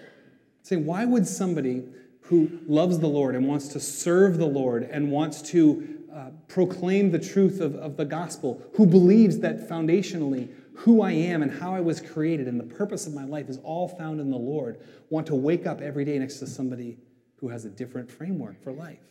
Saying, 0.63 0.85
why 0.85 1.05
would 1.05 1.27
somebody 1.27 1.85
who 2.23 2.61
loves 2.67 2.99
the 2.99 3.09
Lord 3.09 3.35
and 3.35 3.47
wants 3.47 3.69
to 3.69 3.81
serve 3.81 4.39
the 4.39 4.47
Lord 4.47 4.83
and 4.85 5.11
wants 5.11 5.43
to 5.51 5.99
uh, 6.13 6.31
proclaim 6.49 7.11
the 7.11 7.19
truth 7.19 7.61
of, 7.61 7.77
of 7.77 7.97
the 7.97 8.05
gospel, 8.05 8.63
who 8.75 8.87
believes 8.87 9.39
that 9.41 9.69
foundationally 9.69 10.49
who 10.81 11.03
I 11.03 11.13
am 11.13 11.43
and 11.43 11.53
how 11.53 11.75
I 11.75 11.81
was 11.81 12.01
created 12.01 12.49
and 12.49 12.59
the 12.59 12.75
purpose 12.75 13.07
of 13.07 13.13
my 13.13 13.25
life 13.25 13.51
is 13.51 13.59
all 13.63 13.87
found 13.87 14.19
in 14.19 14.31
the 14.31 14.39
Lord, 14.39 14.81
want 15.11 15.27
to 15.27 15.35
wake 15.35 15.67
up 15.67 15.83
every 15.83 16.07
day 16.07 16.19
next 16.19 16.39
to 16.39 16.47
somebody 16.47 16.99
who 17.37 17.49
has 17.49 17.67
a 17.67 17.69
different 17.69 18.11
framework 18.11 18.63
for 18.63 18.73
life? 18.73 19.03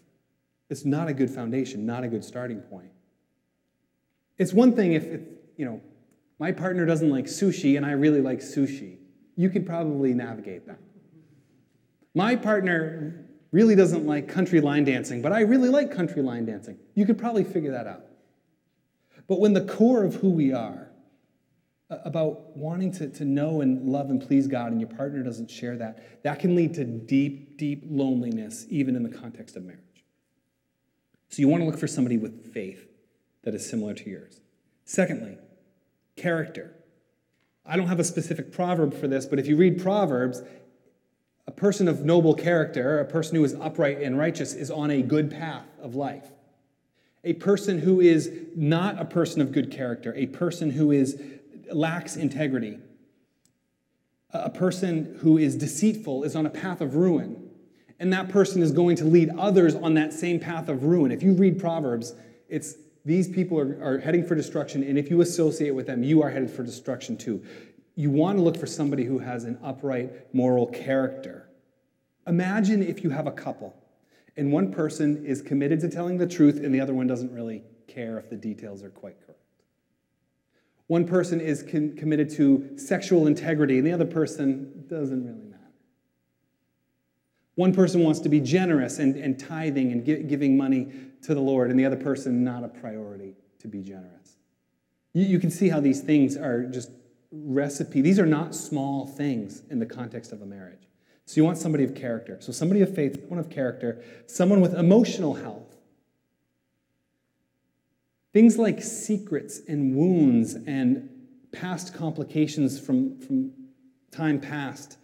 It's 0.71 0.83
not 0.83 1.07
a 1.07 1.13
good 1.13 1.29
foundation, 1.29 1.85
not 1.85 2.03
a 2.03 2.07
good 2.07 2.25
starting 2.25 2.61
point. 2.61 2.89
It's 4.39 4.51
one 4.51 4.75
thing 4.75 4.93
if, 4.93 5.05
if 5.05 5.21
you 5.57 5.65
know, 5.65 5.79
my 6.39 6.51
partner 6.51 6.87
doesn't 6.87 7.09
like 7.09 7.25
sushi 7.25 7.77
and 7.77 7.85
I 7.85 7.91
really 7.91 8.21
like 8.21 8.39
sushi. 8.39 8.97
You 9.35 9.51
could 9.51 9.67
probably 9.67 10.15
navigate 10.15 10.65
that. 10.65 10.79
My 12.15 12.35
partner 12.35 13.25
really 13.51 13.75
doesn't 13.75 14.07
like 14.07 14.27
country 14.27 14.59
line 14.59 14.85
dancing, 14.85 15.21
but 15.21 15.33
I 15.33 15.41
really 15.41 15.69
like 15.69 15.95
country 15.95 16.23
line 16.23 16.45
dancing. 16.45 16.79
You 16.95 17.05
could 17.05 17.19
probably 17.19 17.43
figure 17.43 17.71
that 17.71 17.85
out. 17.85 18.05
But 19.27 19.39
when 19.39 19.53
the 19.53 19.65
core 19.65 20.03
of 20.03 20.15
who 20.15 20.31
we 20.31 20.51
are, 20.51 20.88
about 21.89 22.55
wanting 22.55 22.91
to, 22.93 23.09
to 23.09 23.25
know 23.25 23.61
and 23.61 23.87
love 23.87 24.09
and 24.09 24.25
please 24.25 24.47
God, 24.47 24.71
and 24.71 24.79
your 24.79 24.89
partner 24.89 25.23
doesn't 25.23 25.49
share 25.49 25.75
that, 25.77 26.23
that 26.23 26.39
can 26.39 26.55
lead 26.55 26.73
to 26.75 26.83
deep, 26.83 27.57
deep 27.57 27.83
loneliness, 27.87 28.65
even 28.69 28.95
in 28.95 29.03
the 29.03 29.09
context 29.09 29.55
of 29.55 29.63
marriage. 29.63 29.79
So 31.29 31.41
you 31.41 31.47
want 31.47 31.61
to 31.61 31.65
look 31.65 31.79
for 31.79 31.87
somebody 31.87 32.17
with 32.17 32.53
faith 32.53 32.87
that 33.43 33.55
is 33.55 33.67
similar 33.67 33.93
to 33.95 34.09
yours. 34.09 34.39
Secondly, 34.85 35.37
character. 36.15 36.75
I 37.65 37.75
don't 37.75 37.87
have 37.87 37.99
a 37.99 38.03
specific 38.03 38.51
proverb 38.51 38.93
for 38.93 39.07
this, 39.07 39.25
but 39.25 39.39
if 39.39 39.47
you 39.47 39.55
read 39.55 39.81
Proverbs, 39.81 40.41
a 41.47 41.51
person 41.51 41.87
of 41.87 42.03
noble 42.03 42.33
character, 42.33 42.99
a 42.99 43.05
person 43.05 43.35
who 43.35 43.43
is 43.43 43.55
upright 43.55 44.01
and 44.01 44.17
righteous, 44.17 44.53
is 44.53 44.69
on 44.69 44.91
a 44.91 45.01
good 45.01 45.31
path 45.31 45.65
of 45.81 45.95
life. 45.95 46.29
A 47.23 47.33
person 47.33 47.79
who 47.79 47.99
is 47.99 48.31
not 48.55 48.99
a 48.99 49.05
person 49.05 49.41
of 49.41 49.51
good 49.51 49.71
character, 49.71 50.13
a 50.15 50.27
person 50.27 50.71
who 50.71 50.91
is 50.91 51.21
lacks 51.71 52.15
integrity, 52.15 52.77
a 54.31 54.49
person 54.49 55.17
who 55.21 55.37
is 55.37 55.55
deceitful 55.55 56.23
is 56.23 56.35
on 56.35 56.45
a 56.45 56.49
path 56.49 56.81
of 56.81 56.95
ruin, 56.95 57.49
and 57.99 58.13
that 58.13 58.29
person 58.29 58.61
is 58.61 58.71
going 58.71 58.95
to 58.97 59.05
lead 59.05 59.29
others 59.37 59.75
on 59.75 59.95
that 59.95 60.13
same 60.13 60.39
path 60.39 60.69
of 60.69 60.83
ruin. 60.83 61.11
If 61.11 61.23
you 61.23 61.33
read 61.33 61.59
Proverbs, 61.59 62.13
it's 62.47 62.75
these 63.05 63.27
people 63.27 63.59
are, 63.59 63.81
are 63.83 63.97
heading 63.99 64.25
for 64.25 64.35
destruction, 64.35 64.83
and 64.83 64.97
if 64.97 65.09
you 65.09 65.21
associate 65.21 65.71
with 65.71 65.87
them, 65.87 66.03
you 66.03 66.21
are 66.21 66.29
headed 66.29 66.51
for 66.51 66.63
destruction 66.63 67.17
too. 67.17 67.43
You 67.95 68.11
want 68.11 68.37
to 68.37 68.43
look 68.43 68.57
for 68.57 68.67
somebody 68.67 69.03
who 69.03 69.19
has 69.19 69.45
an 69.45 69.57
upright 69.63 70.33
moral 70.33 70.67
character. 70.67 71.49
Imagine 72.27 72.83
if 72.83 73.03
you 73.03 73.09
have 73.09 73.25
a 73.27 73.31
couple, 73.31 73.75
and 74.37 74.51
one 74.51 74.71
person 74.71 75.25
is 75.25 75.41
committed 75.41 75.79
to 75.81 75.89
telling 75.89 76.17
the 76.17 76.27
truth, 76.27 76.57
and 76.63 76.73
the 76.73 76.79
other 76.79 76.93
one 76.93 77.07
doesn't 77.07 77.33
really 77.33 77.63
care 77.87 78.19
if 78.19 78.29
the 78.29 78.35
details 78.35 78.83
are 78.83 78.89
quite 78.89 79.19
correct. 79.19 79.28
One 80.89 81.05
person 81.05 81.39
is 81.39 81.61
con- 81.61 81.95
committed 81.95 82.31
to 82.31 82.75
sexual 82.75 83.27
integrity, 83.27 83.77
and 83.77 83.85
the 83.85 83.91
other 83.91 84.07
person 84.07 84.85
doesn't 84.87 85.23
really 85.23 85.45
matter. 85.45 85.71
One 87.53 87.75
person 87.75 88.03
wants 88.03 88.19
to 88.21 88.29
be 88.29 88.39
generous 88.39 88.97
and, 88.97 89.15
and 89.15 89.39
tithing 89.39 89.91
and 89.91 90.03
gi- 90.03 90.23
giving 90.23 90.57
money 90.57 90.91
to 91.21 91.35
the 91.35 91.41
Lord, 91.41 91.69
and 91.69 91.79
the 91.79 91.85
other 91.85 91.95
person 91.95 92.43
not 92.43 92.63
a 92.63 92.67
priority 92.67 93.35
to 93.59 93.67
be 93.67 93.83
generous. 93.83 94.37
You, 95.13 95.25
you 95.25 95.37
can 95.37 95.51
see 95.51 95.69
how 95.69 95.79
these 95.79 96.01
things 96.01 96.35
are 96.35 96.63
just 96.63 96.89
recipe. 97.31 98.01
These 98.01 98.17
are 98.17 98.25
not 98.25 98.55
small 98.55 99.05
things 99.05 99.61
in 99.69 99.77
the 99.77 99.85
context 99.85 100.31
of 100.31 100.41
a 100.41 100.45
marriage. 100.47 100.87
So 101.25 101.35
you 101.35 101.45
want 101.45 101.59
somebody 101.59 101.83
of 101.83 101.93
character. 101.93 102.37
So 102.41 102.51
somebody 102.51 102.81
of 102.81 102.95
faith, 102.95 103.19
someone 103.21 103.37
of 103.37 103.51
character, 103.51 104.03
someone 104.25 104.59
with 104.59 104.73
emotional 104.73 105.35
health 105.35 105.68
Things 108.33 108.57
like 108.57 108.81
secrets 108.81 109.61
and 109.67 109.95
wounds 109.95 110.53
and 110.53 111.09
past 111.51 111.93
complications 111.93 112.79
from, 112.79 113.19
from 113.19 113.51
time 114.11 114.39
past 114.39 114.97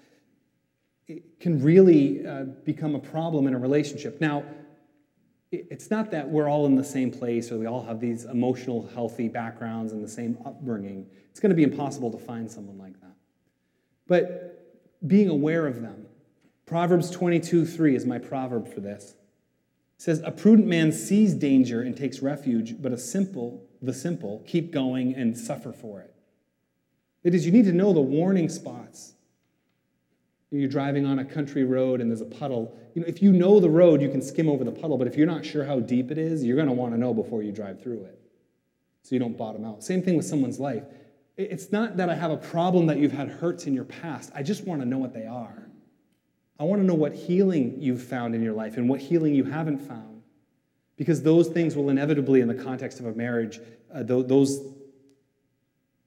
can 1.39 1.61
really 1.61 2.25
uh, 2.25 2.43
become 2.63 2.95
a 2.95 2.99
problem 2.99 3.47
in 3.47 3.53
a 3.53 3.59
relationship. 3.59 4.19
Now, 4.21 4.43
it's 5.51 5.89
not 5.89 6.11
that 6.11 6.29
we're 6.29 6.49
all 6.49 6.65
in 6.65 6.75
the 6.75 6.83
same 6.83 7.11
place 7.11 7.51
or 7.51 7.57
we 7.57 7.65
all 7.65 7.83
have 7.83 7.99
these 7.99 8.25
emotional, 8.25 8.87
healthy 8.93 9.27
backgrounds 9.27 9.93
and 9.93 10.03
the 10.03 10.09
same 10.09 10.37
upbringing. 10.45 11.07
It's 11.29 11.39
going 11.39 11.51
to 11.51 11.55
be 11.55 11.63
impossible 11.63 12.11
to 12.11 12.17
find 12.17 12.49
someone 12.49 12.77
like 12.77 12.99
that. 13.01 13.15
But 14.07 14.55
being 15.07 15.29
aware 15.29 15.67
of 15.67 15.81
them. 15.81 16.07
Proverbs 16.65 17.11
22 17.11 17.65
3 17.65 17.95
is 17.95 18.05
my 18.05 18.17
proverb 18.17 18.73
for 18.73 18.79
this 18.79 19.15
says, 19.97 20.21
A 20.25 20.31
prudent 20.31 20.67
man 20.67 20.91
sees 20.91 21.33
danger 21.33 21.81
and 21.81 21.95
takes 21.95 22.21
refuge, 22.21 22.81
but 22.81 22.91
a 22.91 22.97
simple, 22.97 23.65
the 23.81 23.93
simple, 23.93 24.43
keep 24.47 24.71
going 24.71 25.13
and 25.13 25.37
suffer 25.37 25.71
for 25.71 26.01
it. 26.01 26.13
It 27.23 27.33
is, 27.33 27.45
you 27.45 27.51
need 27.51 27.65
to 27.65 27.71
know 27.71 27.93
the 27.93 28.01
warning 28.01 28.49
spots. 28.49 29.13
You're 30.51 30.69
driving 30.69 31.05
on 31.05 31.19
a 31.19 31.25
country 31.25 31.63
road 31.63 31.99
and 31.99 32.09
there's 32.09 32.21
a 32.21 32.25
puddle. 32.25 32.77
You 32.93 33.01
know, 33.01 33.07
if 33.07 33.21
you 33.21 33.33
know 33.33 33.59
the 33.59 33.69
road, 33.69 34.01
you 34.01 34.09
can 34.09 34.21
skim 34.21 34.47
over 34.47 34.63
the 34.63 34.71
puddle, 34.71 34.97
but 34.97 35.07
if 35.07 35.17
you're 35.17 35.27
not 35.27 35.43
sure 35.43 35.65
how 35.65 35.79
deep 35.79 36.11
it 36.11 36.17
is, 36.17 36.45
you're 36.45 36.55
going 36.55 36.67
to 36.67 36.73
want 36.73 36.93
to 36.93 36.99
know 36.99 37.13
before 37.13 37.43
you 37.43 37.51
drive 37.51 37.81
through 37.81 38.03
it 38.05 38.19
so 39.01 39.15
you 39.15 39.19
don't 39.19 39.37
bottom 39.37 39.65
out. 39.65 39.83
Same 39.83 40.01
thing 40.01 40.15
with 40.15 40.25
someone's 40.25 40.59
life. 40.59 40.83
It's 41.37 41.71
not 41.71 41.97
that 41.97 42.09
I 42.09 42.15
have 42.15 42.31
a 42.31 42.37
problem 42.37 42.85
that 42.87 42.97
you've 42.97 43.11
had 43.11 43.27
hurts 43.27 43.67
in 43.67 43.73
your 43.73 43.83
past, 43.83 44.31
I 44.33 44.43
just 44.43 44.65
want 44.65 44.81
to 44.81 44.87
know 44.87 44.97
what 44.97 45.13
they 45.13 45.25
are. 45.25 45.64
I 46.59 46.63
want 46.63 46.81
to 46.81 46.85
know 46.85 46.93
what 46.93 47.13
healing 47.13 47.75
you've 47.79 48.01
found 48.01 48.33
in 48.33 48.41
your 48.41 48.53
life 48.53 48.77
and 48.77 48.87
what 48.87 48.99
healing 49.01 49.35
you 49.35 49.43
haven't 49.43 49.79
found. 49.79 50.21
Because 50.95 51.21
those 51.21 51.49
things 51.49 51.75
will 51.75 51.89
inevitably, 51.89 52.39
in 52.39 52.47
the 52.47 52.55
context 52.55 52.99
of 53.01 53.05
a 53.05 53.13
marriage, 53.13 53.59
uh, 53.93 54.03
th- 54.03 54.27
those 54.27 54.61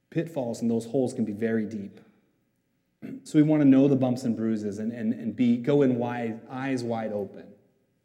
pitfalls 0.09 0.63
and 0.63 0.71
those 0.71 0.87
holes 0.87 1.13
can 1.13 1.27
be 1.27 1.33
very 1.33 1.67
deep. 1.67 2.01
So 3.25 3.39
we 3.39 3.43
want 3.43 3.61
to 3.61 3.69
know 3.69 3.87
the 3.87 3.97
bumps 3.97 4.25
and 4.25 4.35
bruises 4.35 4.79
and, 4.79 4.91
and, 4.93 5.13
and 5.13 5.37
be, 5.37 5.59
go 5.59 5.83
in 5.83 5.97
wide, 5.97 6.41
eyes 6.51 6.83
wide 6.83 7.13
open 7.13 7.45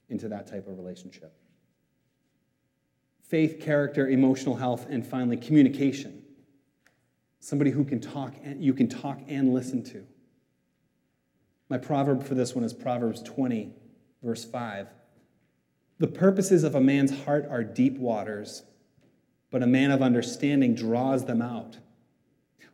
into 0.09 0.27
that 0.27 0.45
type 0.45 0.67
of 0.67 0.77
relationship. 0.77 1.33
faith, 3.33 3.59
character, 3.59 4.09
emotional 4.09 4.55
health, 4.55 4.85
and 4.89 5.03
finally, 5.07 5.38
communication. 5.38 6.21
Somebody 7.39 7.71
who 7.71 7.83
can 7.83 8.00
talk 8.00 8.35
and 8.43 8.63
you 8.63 8.73
can 8.75 8.88
talk 8.88 9.19
and 9.27 9.53
listen 9.53 9.83
to. 9.85 10.05
My 11.73 11.79
proverb 11.79 12.23
for 12.23 12.35
this 12.35 12.53
one 12.53 12.63
is 12.63 12.71
Proverbs 12.71 13.23
20, 13.23 13.71
verse 14.21 14.45
5. 14.45 14.89
The 15.97 16.05
purposes 16.05 16.63
of 16.63 16.75
a 16.75 16.79
man's 16.79 17.23
heart 17.23 17.47
are 17.49 17.63
deep 17.63 17.97
waters, 17.97 18.61
but 19.49 19.63
a 19.63 19.65
man 19.65 19.89
of 19.89 20.03
understanding 20.03 20.75
draws 20.75 21.25
them 21.25 21.41
out. 21.41 21.79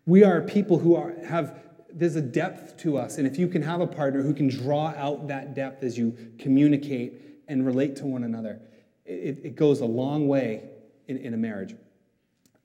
We 0.06 0.26
are 0.26 0.42
people 0.42 0.80
who 0.80 0.98
are, 0.98 1.16
have, 1.26 1.64
there's 1.90 2.18
a 2.18 2.22
depth 2.22 2.76
to 2.80 2.98
us. 2.98 3.18
And 3.18 3.26
if 3.26 3.40
you 3.40 3.48
can 3.48 3.62
have 3.62 3.80
a 3.80 3.88
partner 3.88 4.22
who 4.22 4.34
can 4.34 4.50
draw 4.50 4.88
out 4.98 5.30
that 5.30 5.56
depth 5.56 5.82
as 5.82 5.98
you 5.98 6.34
communicate 6.38 7.22
and 7.48 7.66
relate 7.66 7.96
to 7.96 8.06
one 8.06 8.26
another, 8.26 8.60
it, 9.06 9.40
it 9.46 9.56
goes 9.56 9.80
a 9.80 9.86
long 9.86 10.28
way 10.28 10.72
in, 11.08 11.16
in 11.16 11.34
a 11.34 11.38
marriage. 11.38 11.74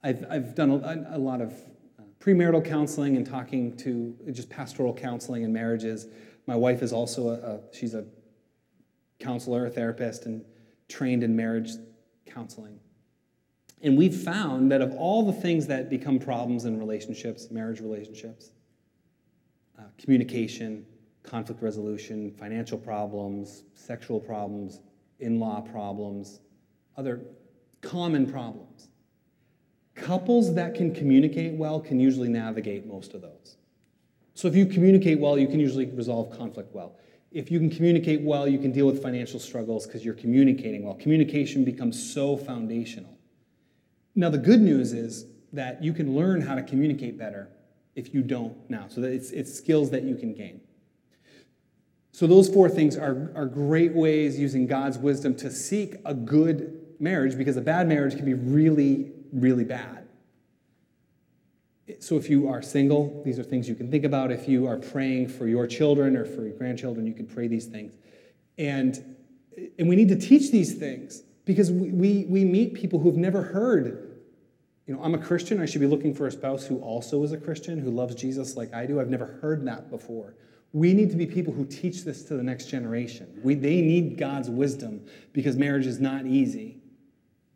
I've, 0.02 0.26
I've 0.28 0.54
done 0.56 0.72
a, 0.72 1.16
a 1.16 1.18
lot 1.18 1.40
of 1.40 1.54
premarital 2.24 2.64
counseling 2.64 3.16
and 3.16 3.26
talking 3.26 3.76
to 3.76 4.16
just 4.32 4.48
pastoral 4.48 4.94
counseling 4.94 5.44
and 5.44 5.52
marriages. 5.52 6.06
My 6.46 6.56
wife 6.56 6.82
is 6.82 6.92
also 6.92 7.28
a, 7.28 7.34
a 7.34 7.60
she's 7.72 7.94
a 7.94 8.06
counselor, 9.18 9.66
a 9.66 9.70
therapist, 9.70 10.24
and 10.24 10.44
trained 10.88 11.22
in 11.22 11.36
marriage 11.36 11.70
counseling. 12.26 12.80
And 13.82 13.98
we've 13.98 14.16
found 14.16 14.72
that 14.72 14.80
of 14.80 14.92
all 14.92 15.26
the 15.26 15.32
things 15.32 15.66
that 15.66 15.90
become 15.90 16.18
problems 16.18 16.64
in 16.64 16.78
relationships, 16.78 17.50
marriage 17.50 17.80
relationships, 17.80 18.52
uh, 19.78 19.82
communication, 19.98 20.86
conflict 21.22 21.62
resolution, 21.62 22.32
financial 22.32 22.78
problems, 22.78 23.64
sexual 23.74 24.18
problems, 24.18 24.80
in 25.20 25.38
law 25.38 25.60
problems, 25.60 26.40
other 26.96 27.20
common 27.82 28.30
problems. 28.30 28.88
Couples 29.94 30.54
that 30.54 30.74
can 30.74 30.94
communicate 30.94 31.54
well 31.54 31.80
can 31.80 32.00
usually 32.00 32.28
navigate 32.28 32.86
most 32.86 33.14
of 33.14 33.22
those. 33.22 33.56
So 34.34 34.48
if 34.48 34.56
you 34.56 34.66
communicate 34.66 35.20
well, 35.20 35.38
you 35.38 35.46
can 35.46 35.60
usually 35.60 35.86
resolve 35.86 36.36
conflict 36.36 36.74
well. 36.74 36.96
If 37.30 37.50
you 37.50 37.58
can 37.58 37.70
communicate 37.70 38.20
well, 38.22 38.48
you 38.48 38.58
can 38.58 38.72
deal 38.72 38.86
with 38.86 39.02
financial 39.02 39.38
struggles 39.38 39.86
because 39.86 40.04
you're 40.04 40.14
communicating 40.14 40.84
well. 40.84 40.94
Communication 40.94 41.64
becomes 41.64 42.12
so 42.12 42.36
foundational. 42.36 43.18
Now, 44.14 44.30
the 44.30 44.38
good 44.38 44.60
news 44.60 44.92
is 44.92 45.26
that 45.52 45.82
you 45.82 45.92
can 45.92 46.14
learn 46.14 46.40
how 46.40 46.54
to 46.54 46.62
communicate 46.62 47.18
better 47.18 47.48
if 47.94 48.12
you 48.12 48.22
don't 48.22 48.56
now. 48.68 48.86
So 48.88 49.00
that 49.00 49.12
it's, 49.12 49.30
it's 49.30 49.52
skills 49.52 49.90
that 49.90 50.02
you 50.02 50.16
can 50.16 50.34
gain. 50.34 50.60
So 52.12 52.28
those 52.28 52.48
four 52.48 52.68
things 52.68 52.96
are, 52.96 53.32
are 53.34 53.46
great 53.46 53.92
ways 53.92 54.38
using 54.38 54.66
God's 54.68 54.98
wisdom 54.98 55.34
to 55.36 55.50
seek 55.50 55.96
a 56.04 56.14
good 56.14 56.80
marriage 57.00 57.36
because 57.36 57.56
a 57.56 57.60
bad 57.60 57.88
marriage 57.88 58.14
can 58.14 58.24
be 58.24 58.34
really, 58.34 59.10
really 59.34 59.64
bad. 59.64 60.08
So 61.98 62.16
if 62.16 62.30
you 62.30 62.48
are 62.48 62.62
single, 62.62 63.22
these 63.24 63.38
are 63.38 63.42
things 63.42 63.68
you 63.68 63.74
can 63.74 63.90
think 63.90 64.04
about. 64.04 64.32
If 64.32 64.48
you 64.48 64.66
are 64.66 64.78
praying 64.78 65.28
for 65.28 65.46
your 65.46 65.66
children 65.66 66.16
or 66.16 66.24
for 66.24 66.42
your 66.42 66.56
grandchildren, 66.56 67.06
you 67.06 67.12
can 67.12 67.26
pray 67.26 67.46
these 67.46 67.66
things. 67.66 67.94
And, 68.56 69.16
and 69.78 69.88
we 69.88 69.96
need 69.96 70.08
to 70.08 70.16
teach 70.16 70.50
these 70.50 70.74
things 70.74 71.22
because 71.44 71.70
we, 71.70 71.90
we, 71.90 72.24
we 72.26 72.44
meet 72.44 72.74
people 72.74 72.98
who've 73.00 73.16
never 73.16 73.42
heard, 73.42 74.18
you 74.86 74.94
know, 74.94 75.02
I'm 75.02 75.14
a 75.14 75.18
Christian, 75.18 75.60
I 75.60 75.66
should 75.66 75.82
be 75.82 75.86
looking 75.86 76.14
for 76.14 76.26
a 76.26 76.32
spouse 76.32 76.66
who 76.66 76.78
also 76.78 77.22
is 77.22 77.32
a 77.32 77.38
Christian, 77.38 77.78
who 77.78 77.90
loves 77.90 78.14
Jesus 78.14 78.56
like 78.56 78.72
I 78.72 78.86
do. 78.86 78.98
I've 78.98 79.10
never 79.10 79.26
heard 79.42 79.66
that 79.66 79.90
before. 79.90 80.36
We 80.72 80.94
need 80.94 81.10
to 81.10 81.16
be 81.16 81.26
people 81.26 81.52
who 81.52 81.66
teach 81.66 82.02
this 82.04 82.24
to 82.24 82.34
the 82.34 82.42
next 82.42 82.66
generation. 82.66 83.40
We, 83.44 83.54
they 83.54 83.80
need 83.82 84.16
God's 84.16 84.48
wisdom 84.48 85.06
because 85.32 85.56
marriage 85.56 85.86
is 85.86 86.00
not 86.00 86.24
easy, 86.26 86.78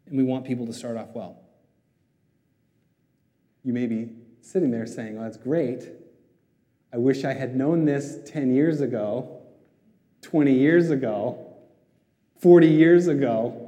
and 0.07 0.17
we 0.19 0.23
want 0.23 0.45
people 0.45 0.67
to 0.67 0.73
start 0.73 0.97
off 0.97 1.09
well. 1.15 1.48
You 3.65 3.73
may 3.73 3.87
be 3.87 4.11
sitting 4.41 4.71
there 4.71 4.87
saying, 4.87 5.15
"Well, 5.15 5.25
that's 5.25 5.37
great. 5.37 5.89
I 6.93 6.97
wish 6.97 7.25
I 7.25 7.35
had 7.35 7.55
known 7.55 7.85
this 7.85 8.19
10 8.25 8.51
years 8.55 8.81
ago, 8.81 9.43
20 10.23 10.53
years 10.53 10.91
ago, 10.91 11.55
40 12.39 12.69
years 12.69 13.09
ago. 13.09 13.65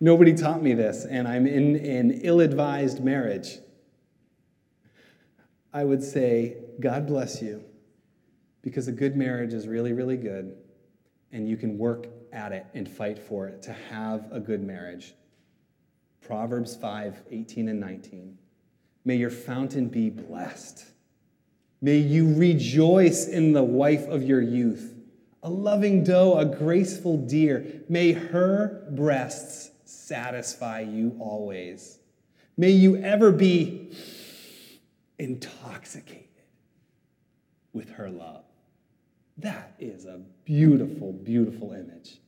Nobody 0.00 0.32
taught 0.32 0.62
me 0.62 0.74
this, 0.74 1.04
and 1.04 1.26
I'm 1.26 1.46
in 1.46 1.76
an 1.76 2.20
ill 2.22 2.40
advised 2.40 3.02
marriage. 3.02 3.58
I 5.72 5.84
would 5.84 6.02
say, 6.02 6.56
God 6.80 7.06
bless 7.06 7.42
you, 7.42 7.62
because 8.62 8.88
a 8.88 8.92
good 8.92 9.16
marriage 9.16 9.52
is 9.52 9.68
really, 9.68 9.92
really 9.92 10.16
good, 10.16 10.56
and 11.32 11.48
you 11.48 11.56
can 11.56 11.76
work 11.76 12.06
at 12.32 12.52
it 12.52 12.66
and 12.74 12.88
fight 12.88 13.18
for 13.18 13.48
it 13.48 13.62
to 13.62 13.72
have 13.72 14.30
a 14.30 14.40
good 14.40 14.62
marriage. 14.62 15.14
Proverbs 16.20 16.76
5 16.76 17.22
18 17.30 17.68
and 17.68 17.80
19. 17.80 18.38
May 19.06 19.16
your 19.16 19.30
fountain 19.30 19.88
be 19.88 20.10
blessed. 20.10 20.84
May 21.80 21.98
you 21.98 22.34
rejoice 22.34 23.28
in 23.28 23.52
the 23.52 23.62
wife 23.62 24.08
of 24.08 24.24
your 24.24 24.42
youth, 24.42 24.94
a 25.44 25.48
loving 25.48 26.02
doe, 26.02 26.36
a 26.36 26.44
graceful 26.44 27.16
deer. 27.16 27.84
May 27.88 28.12
her 28.12 28.84
breasts 28.90 29.70
satisfy 29.84 30.80
you 30.80 31.16
always. 31.20 32.00
May 32.56 32.70
you 32.70 32.96
ever 32.96 33.30
be 33.30 33.96
intoxicated 35.20 36.24
with 37.72 37.90
her 37.90 38.10
love. 38.10 38.42
That 39.38 39.76
is 39.78 40.04
a 40.04 40.20
beautiful, 40.44 41.12
beautiful 41.12 41.72
image. 41.72 42.18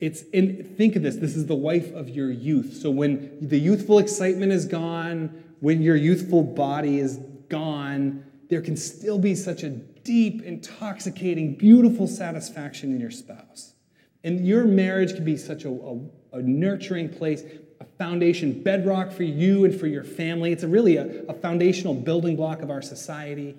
It's 0.00 0.22
in, 0.32 0.74
think 0.76 0.96
of 0.96 1.02
this. 1.02 1.16
This 1.16 1.36
is 1.36 1.46
the 1.46 1.54
wife 1.54 1.94
of 1.94 2.08
your 2.08 2.30
youth. 2.30 2.76
So 2.76 2.90
when 2.90 3.38
the 3.40 3.58
youthful 3.58 4.00
excitement 4.00 4.50
is 4.50 4.66
gone, 4.66 5.44
when 5.60 5.82
your 5.82 5.96
youthful 5.96 6.42
body 6.42 6.98
is 6.98 7.18
gone, 7.48 8.24
there 8.48 8.60
can 8.60 8.76
still 8.76 9.18
be 9.18 9.34
such 9.34 9.62
a 9.62 9.70
deep, 9.70 10.42
intoxicating, 10.42 11.54
beautiful 11.54 12.06
satisfaction 12.06 12.92
in 12.92 13.00
your 13.00 13.10
spouse. 13.10 13.74
And 14.22 14.46
your 14.46 14.64
marriage 14.64 15.14
can 15.14 15.24
be 15.24 15.36
such 15.36 15.64
a, 15.64 15.70
a, 15.70 15.98
a 16.32 16.42
nurturing 16.42 17.08
place, 17.08 17.42
a 17.80 17.84
foundation, 17.98 18.62
bedrock 18.62 19.12
for 19.12 19.22
you 19.22 19.64
and 19.64 19.78
for 19.78 19.86
your 19.86 20.04
family. 20.04 20.52
It's 20.52 20.62
a 20.62 20.68
really 20.68 20.96
a, 20.96 21.24
a 21.28 21.34
foundational 21.34 21.94
building 21.94 22.36
block 22.36 22.62
of 22.62 22.70
our 22.70 22.82
society, 22.82 23.56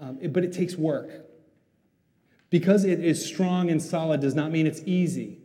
um, 0.00 0.18
it, 0.20 0.32
but 0.32 0.44
it 0.44 0.52
takes 0.52 0.76
work. 0.76 1.10
Because 2.50 2.84
it 2.84 3.04
is 3.04 3.24
strong 3.24 3.70
and 3.70 3.82
solid 3.82 4.20
does 4.20 4.34
not 4.34 4.50
mean 4.50 4.66
it's 4.66 4.80
easy. 4.84 5.38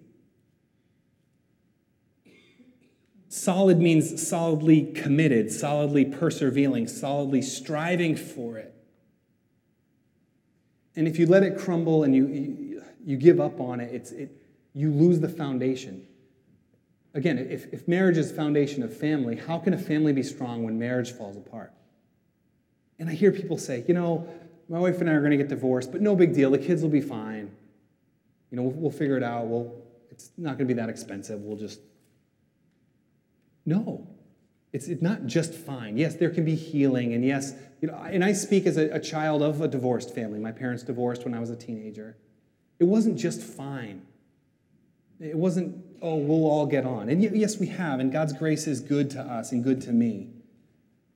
Solid 3.34 3.80
means 3.80 4.28
solidly 4.28 4.88
committed, 4.88 5.54
solidly 5.54 6.04
persevering, 6.04 6.86
solidly 6.86 7.42
striving 7.42 8.14
for 8.14 8.58
it. 8.58 8.76
And 10.98 11.08
if 11.08 11.18
you 11.18 11.26
let 11.26 11.42
it 11.42 11.58
crumble 11.58 12.04
and 12.04 12.14
you, 12.14 12.28
you, 12.28 12.84
you 13.06 13.16
give 13.16 13.40
up 13.40 13.62
on 13.62 13.80
it, 13.80 13.96
it's, 13.96 14.12
it, 14.12 14.36
you 14.74 14.92
lose 14.92 15.22
the 15.22 15.30
foundation. 15.30 16.06
Again, 17.14 17.38
if, 17.38 17.72
if 17.72 17.88
marriage 17.88 18.18
is 18.18 18.34
foundation 18.34 18.84
of 18.84 18.94
family, 18.96 19.38
how 19.38 19.58
can 19.60 19.74
a 19.74 19.78
family 19.78 20.12
be 20.12 20.24
strong 20.24 20.66
when 20.66 20.78
marriage 20.78 21.14
falls 21.14 21.38
apart? 21.38 21.72
And 23.00 23.10
I 23.10 23.14
hear 23.14 23.32
people 23.32 23.58
say, 23.58 23.86
you 23.88 23.94
know, 23.94 24.28
my 24.68 24.78
wife 24.78 25.00
and 25.00 25.10
I 25.10 25.14
are 25.14 25.22
going 25.22 25.32
to 25.32 25.38
get 25.38 25.48
divorced, 25.48 25.94
but 25.94 26.02
no 26.02 26.18
big 26.18 26.34
deal. 26.34 26.52
The 26.52 26.58
kids 26.58 26.82
will 26.82 26.90
be 26.90 27.00
fine. 27.00 27.50
You 28.50 28.58
know, 28.58 28.64
we'll, 28.64 28.74
we'll 28.74 28.92
figure 28.92 29.16
it 29.16 29.24
out. 29.24 29.46
We'll, 29.48 29.74
it's 30.10 30.32
not 30.38 30.58
going 30.58 30.68
to 30.68 30.74
be 30.74 30.82
that 30.82 30.90
expensive. 30.90 31.40
We'll 31.40 31.56
just. 31.56 31.80
No. 33.66 34.08
It's, 34.74 34.88
not 35.02 35.26
just 35.26 35.54
fine. 35.54 35.98
Yes, 35.98 36.16
there 36.16 36.30
can 36.30 36.46
be 36.46 36.56
healing. 36.56 37.14
And 37.14 37.26
yes, 37.26 37.54
you 37.82 37.90
know, 37.90 37.96
and 37.96 38.24
I 38.24 38.32
speak 38.32 38.66
as 38.66 38.78
a, 38.78 38.90
a 38.90 39.00
child 39.00 39.42
of 39.42 39.60
a 39.62 39.68
divorced 39.68 40.16
family. 40.16 40.40
My 40.40 40.52
parents 40.52 40.84
divorced 40.84 41.26
when 41.26 41.34
I 41.34 41.40
was 41.40 41.50
a 41.50 41.56
teenager. 41.56 42.16
It 42.80 42.86
wasn't 42.86 43.18
just 43.18 43.42
fine. 43.42 44.04
It 45.20 45.36
wasn't, 45.36 45.84
oh, 46.02 46.16
we'll 46.16 46.50
all 46.50 46.66
get 46.66 46.86
on. 46.86 47.10
And 47.10 47.22
yes, 47.22 47.58
we 47.58 47.68
have, 47.68 48.00
and 48.00 48.12
God's 48.12 48.34
grace 48.34 48.66
is 48.66 48.80
good 48.80 49.10
to 49.12 49.22
us 49.22 49.52
and 49.52 49.64
good 49.64 49.82
to 49.82 49.92
me. 49.92 50.30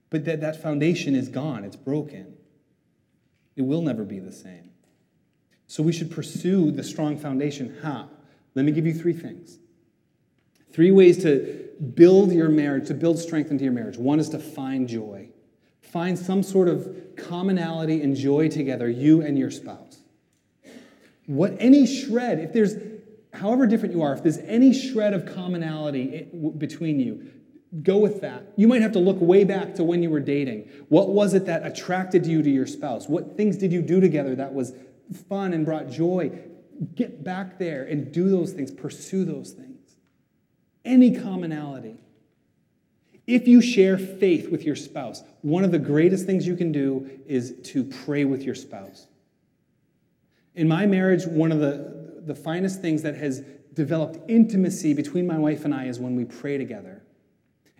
But 0.09 0.25
that, 0.25 0.41
that 0.41 0.61
foundation 0.61 1.15
is 1.15 1.29
gone, 1.29 1.63
it's 1.63 1.75
broken. 1.75 2.35
It 3.55 3.63
will 3.63 3.81
never 3.81 4.03
be 4.03 4.19
the 4.19 4.31
same. 4.31 4.71
So 5.67 5.81
we 5.81 5.91
should 5.91 6.11
pursue 6.11 6.71
the 6.71 6.83
strong 6.83 7.17
foundation. 7.17 7.77
How? 7.81 8.09
Let 8.53 8.65
me 8.65 8.71
give 8.71 8.85
you 8.85 8.93
three 8.93 9.13
things. 9.13 9.57
Three 10.75 10.91
ways 10.91 11.23
to 11.23 11.69
build 11.93 12.33
your 12.33 12.49
marriage, 12.49 12.87
to 12.87 12.93
build 12.93 13.17
strength 13.17 13.49
into 13.49 13.63
your 13.63 13.71
marriage. 13.71 13.97
One 13.97 14.19
is 14.19 14.27
to 14.29 14.39
find 14.39 14.89
joy. 14.89 15.29
Find 15.79 16.19
some 16.19 16.43
sort 16.43 16.67
of 16.67 17.15
commonality 17.15 18.01
and 18.01 18.13
joy 18.13 18.49
together, 18.49 18.89
you 18.89 19.21
and 19.21 19.39
your 19.39 19.51
spouse. 19.51 19.99
What 21.27 21.55
any 21.59 21.87
shred, 21.87 22.39
if 22.39 22.51
there's 22.51 22.75
however 23.33 23.67
different 23.67 23.95
you 23.95 24.01
are, 24.01 24.15
if 24.15 24.21
there's 24.21 24.39
any 24.39 24.73
shred 24.73 25.13
of 25.13 25.33
commonality 25.33 26.13
eh, 26.13 26.49
between 26.57 26.99
you, 26.99 27.31
go 27.81 27.97
with 27.97 28.19
that. 28.19 28.51
You 28.57 28.67
might 28.67 28.81
have 28.81 28.91
to 28.93 28.99
look 28.99 29.21
way 29.21 29.45
back 29.45 29.75
to 29.75 29.83
when 29.85 30.03
you 30.03 30.09
were 30.09 30.19
dating. 30.19 30.69
What 30.89 31.07
was 31.07 31.33
it 31.33 31.45
that 31.45 31.65
attracted 31.65 32.25
you 32.25 32.43
to 32.43 32.49
your 32.49 32.67
spouse? 32.67 33.07
What 33.07 33.37
things 33.37 33.55
did 33.55 33.71
you 33.71 33.81
do 33.81 34.01
together 34.01 34.35
that 34.35 34.53
was 34.53 34.73
fun 35.29 35.53
and 35.53 35.63
brought 35.65 35.89
joy? 35.89 36.37
Get 36.95 37.23
back 37.23 37.59
there 37.59 37.85
and 37.85 38.11
do 38.11 38.29
those 38.29 38.51
things, 38.51 38.71
pursue 38.71 39.23
those 39.23 39.51
things. 39.51 39.74
Any 40.85 41.15
commonality. 41.15 41.97
If 43.27 43.47
you 43.47 43.61
share 43.61 43.97
faith 43.97 44.49
with 44.51 44.63
your 44.63 44.75
spouse, 44.75 45.23
one 45.41 45.63
of 45.63 45.71
the 45.71 45.79
greatest 45.79 46.25
things 46.25 46.45
you 46.45 46.55
can 46.55 46.71
do 46.71 47.09
is 47.25 47.55
to 47.63 47.83
pray 47.83 48.23
with 48.23 48.43
your 48.43 48.55
spouse. 48.55 49.07
In 50.53 50.67
my 50.67 50.85
marriage, 50.85 51.25
one 51.25 51.51
of 51.51 51.59
the, 51.59 52.21
the 52.25 52.35
finest 52.35 52.81
things 52.81 53.01
that 53.01 53.15
has 53.15 53.41
developed 53.73 54.29
intimacy 54.29 54.93
between 54.93 55.27
my 55.27 55.37
wife 55.37 55.65
and 55.65 55.73
I 55.73 55.85
is 55.85 55.99
when 55.99 56.15
we 56.15 56.23
pray 56.23 56.57
together. 56.57 57.01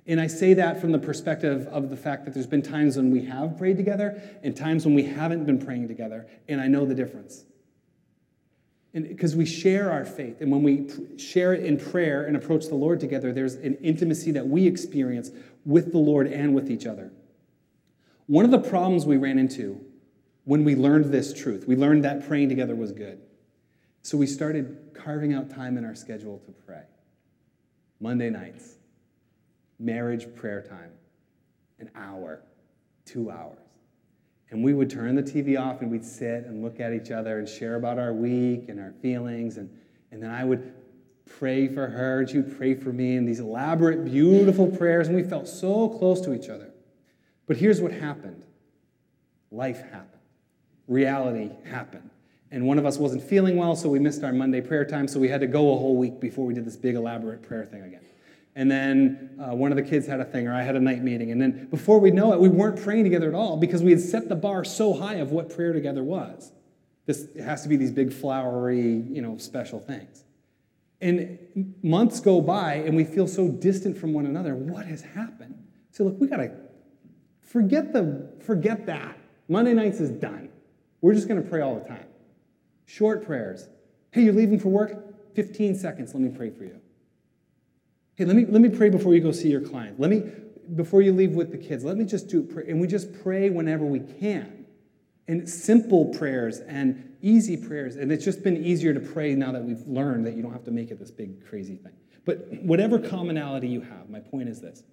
And 0.07 0.19
I 0.19 0.27
say 0.27 0.53
that 0.55 0.81
from 0.81 0.91
the 0.91 0.99
perspective 0.99 1.67
of 1.67 1.89
the 1.89 1.97
fact 1.97 2.25
that 2.25 2.33
there's 2.33 2.45
been 2.45 2.61
times 2.61 2.97
when 2.97 3.11
we 3.11 3.25
have 3.25 3.57
prayed 3.57 3.77
together 3.77 4.21
and 4.43 4.55
times 4.55 4.85
when 4.85 4.93
we 4.93 5.03
haven't 5.03 5.45
been 5.45 5.63
praying 5.63 5.87
together, 5.87 6.27
and 6.47 6.59
I 6.59 6.67
know 6.67 6.85
the 6.85 6.93
difference. 6.93 7.45
Because 8.95 9.36
we 9.36 9.45
share 9.45 9.91
our 9.91 10.05
faith, 10.05 10.39
and 10.39 10.49
when 10.49 10.63
we 10.63 10.89
share 11.17 11.53
it 11.53 11.65
in 11.65 11.77
prayer 11.77 12.23
and 12.23 12.38
approach 12.38 12.67
the 12.67 12.75
Lord 12.75 13.01
together, 13.01 13.34
there's 13.34 13.55
an 13.55 13.75
intimacy 13.81 14.31
that 14.31 14.47
we 14.47 14.65
experience 14.65 15.31
with 15.65 15.91
the 15.91 15.97
Lord 15.97 16.27
and 16.27 16.55
with 16.55 16.71
each 16.71 16.86
other. 16.86 17.12
One 18.27 18.45
of 18.45 18.51
the 18.51 18.60
problems 18.60 19.05
we 19.05 19.17
ran 19.17 19.38
into 19.38 19.81
when 20.45 20.63
we 20.63 20.75
learned 20.75 21.05
this 21.12 21.34
truth, 21.34 21.67
we 21.67 21.75
learned 21.75 22.05
that 22.05 22.25
praying 22.25 22.47
together 22.47 22.73
was 22.73 22.93
good. 22.93 23.19
So 24.01 24.17
we 24.17 24.27
started 24.27 24.91
carving 24.93 25.34
out 25.34 25.49
time 25.49 25.77
in 25.77 25.84
our 25.84 25.95
schedule 25.95 26.39
to 26.45 26.51
pray. 26.51 26.84
Monday 27.99 28.29
nights, 28.29 28.75
marriage 29.77 30.34
prayer 30.36 30.62
time, 30.62 30.91
an 31.79 31.89
hour, 31.95 32.43
two 33.03 33.29
hours. 33.29 33.64
And 34.55 34.63
we 34.63 34.73
would 34.73 34.89
turn 34.89 35.15
the 35.15 35.21
TV 35.21 35.59
off 35.59 35.81
and 35.81 35.91
we'd 35.91 36.05
sit 36.05 36.45
and 36.45 36.63
look 36.63 36.79
at 36.79 36.93
each 36.93 37.11
other 37.11 37.39
and 37.39 37.49
share 37.49 37.75
about 37.75 37.99
our 37.99 38.13
week 38.13 38.69
and 38.69 38.79
our 38.79 38.93
feelings. 39.01 39.57
And, 39.57 39.69
and 40.11 40.23
then 40.23 40.31
I 40.31 40.45
would 40.45 40.73
pray 41.25 41.67
for 41.67 41.87
her 41.87 42.21
and 42.21 42.29
she 42.29 42.37
would 42.37 42.57
pray 42.57 42.73
for 42.73 42.93
me 42.93 43.17
in 43.17 43.25
these 43.25 43.41
elaborate, 43.41 44.05
beautiful 44.05 44.67
prayers. 44.67 45.07
And 45.09 45.15
we 45.17 45.23
felt 45.23 45.49
so 45.49 45.89
close 45.89 46.21
to 46.21 46.33
each 46.33 46.47
other. 46.47 46.71
But 47.47 47.57
here's 47.57 47.81
what 47.81 47.91
happened 47.91 48.45
life 49.51 49.81
happened, 49.81 50.21
reality 50.87 51.51
happened. 51.69 52.09
And 52.49 52.65
one 52.65 52.79
of 52.79 52.85
us 52.85 52.97
wasn't 52.97 53.23
feeling 53.23 53.57
well, 53.57 53.75
so 53.75 53.89
we 53.89 53.99
missed 53.99 54.23
our 54.23 54.31
Monday 54.31 54.61
prayer 54.61 54.85
time, 54.85 55.09
so 55.09 55.19
we 55.19 55.27
had 55.27 55.41
to 55.41 55.47
go 55.47 55.73
a 55.73 55.77
whole 55.77 55.97
week 55.97 56.21
before 56.21 56.45
we 56.45 56.53
did 56.53 56.63
this 56.63 56.77
big, 56.77 56.95
elaborate 56.95 57.43
prayer 57.43 57.65
thing 57.65 57.81
again 57.81 58.04
and 58.55 58.71
then 58.71 59.37
uh, 59.37 59.53
one 59.53 59.71
of 59.71 59.75
the 59.75 59.83
kids 59.83 60.07
had 60.07 60.21
a 60.21 60.25
thing, 60.25 60.47
or 60.47 60.53
I 60.53 60.63
had 60.63 60.77
a 60.77 60.79
night 60.79 61.03
meeting. 61.03 61.31
And 61.31 61.41
then 61.41 61.67
before 61.69 61.99
we 61.99 62.09
know 62.09 62.31
it, 62.33 62.39
we 62.39 62.47
weren't 62.47 62.81
praying 62.81 63.03
together 63.03 63.27
at 63.27 63.35
all 63.35 63.57
because 63.57 63.83
we 63.83 63.91
had 63.91 63.99
set 63.99 64.29
the 64.29 64.35
bar 64.35 64.63
so 64.63 64.93
high 64.93 65.15
of 65.15 65.31
what 65.31 65.53
prayer 65.53 65.73
together 65.73 66.03
was. 66.03 66.53
This 67.05 67.27
has 67.37 67.63
to 67.63 67.69
be 67.69 67.75
these 67.75 67.91
big, 67.91 68.13
flowery, 68.13 68.81
you 68.81 69.21
know, 69.21 69.37
special 69.37 69.79
things. 69.79 70.23
And 71.01 71.75
months 71.83 72.21
go 72.21 72.39
by, 72.39 72.75
and 72.75 72.95
we 72.95 73.03
feel 73.03 73.27
so 73.27 73.49
distant 73.49 73.97
from 73.97 74.13
one 74.13 74.25
another. 74.25 74.55
What 74.55 74.85
has 74.85 75.01
happened? 75.01 75.61
So 75.91 76.05
look, 76.05 76.19
we 76.19 76.27
gotta 76.27 76.51
forget 77.41 77.91
the 77.91 78.31
forget 78.41 78.85
that. 78.85 79.17
Monday 79.49 79.73
nights 79.73 79.99
is 79.99 80.09
done. 80.09 80.49
We're 81.01 81.13
just 81.13 81.27
gonna 81.27 81.41
pray 81.41 81.61
all 81.61 81.75
the 81.75 81.87
time. 81.87 82.07
Short 82.85 83.25
prayers. 83.25 83.67
Hey, 84.11 84.23
you're 84.23 84.33
leaving 84.33 84.59
for 84.59 84.69
work? 84.69 85.35
15 85.35 85.75
seconds. 85.75 86.13
Let 86.13 86.23
me 86.23 86.29
pray 86.29 86.49
for 86.49 86.63
you. 86.63 86.79
Hey, 88.15 88.23
let 88.23 88.36
me, 88.36 88.45
let 88.45 88.62
me 88.62 88.69
pray 88.69 88.89
before 88.89 89.13
you 89.13 89.19
go 89.19 89.32
see 89.32 89.49
your 89.49 89.62
client. 89.62 89.99
Let 89.99 90.10
me, 90.10 90.23
before 90.75 91.01
you 91.01 91.12
leave 91.12 91.32
with 91.32 91.51
the 91.51 91.58
kids, 91.58 91.84
let 91.84 91.97
me 91.97 92.06
just 92.06 92.30
do 92.30 92.47
it. 92.58 92.67
And 92.67 92.80
we 92.80 92.88
just 92.88 93.21
pray 93.21 93.49
whenever 93.49 93.86
we 93.86 93.99
can. 93.99 94.65
And 95.28 95.49
simple 95.49 96.06
prayers 96.06 96.60
and 96.60 97.17
easy 97.21 97.58
prayers. 97.58 97.97
And 97.97 98.12
it's 98.12 98.23
just 98.23 98.41
been 98.43 98.63
easier 98.63 98.93
to 98.93 98.99
pray 98.99 99.36
now 99.36 99.51
that 99.51 99.63
we've 99.63 99.86
learned 99.86 100.25
that 100.28 100.36
you 100.36 100.43
don't 100.43 100.54
have 100.54 100.63
to 100.65 100.71
make 100.71 100.91
it 100.91 100.99
this 100.99 101.12
big, 101.12 101.45
crazy 101.45 101.75
thing. 101.75 101.93
But 102.23 102.47
whatever 102.63 102.99
commonality 102.99 103.67
you 103.67 103.82
have, 103.82 104.10
my 104.10 104.19
point 104.19 104.49
is 104.49 104.62
this 104.62 104.84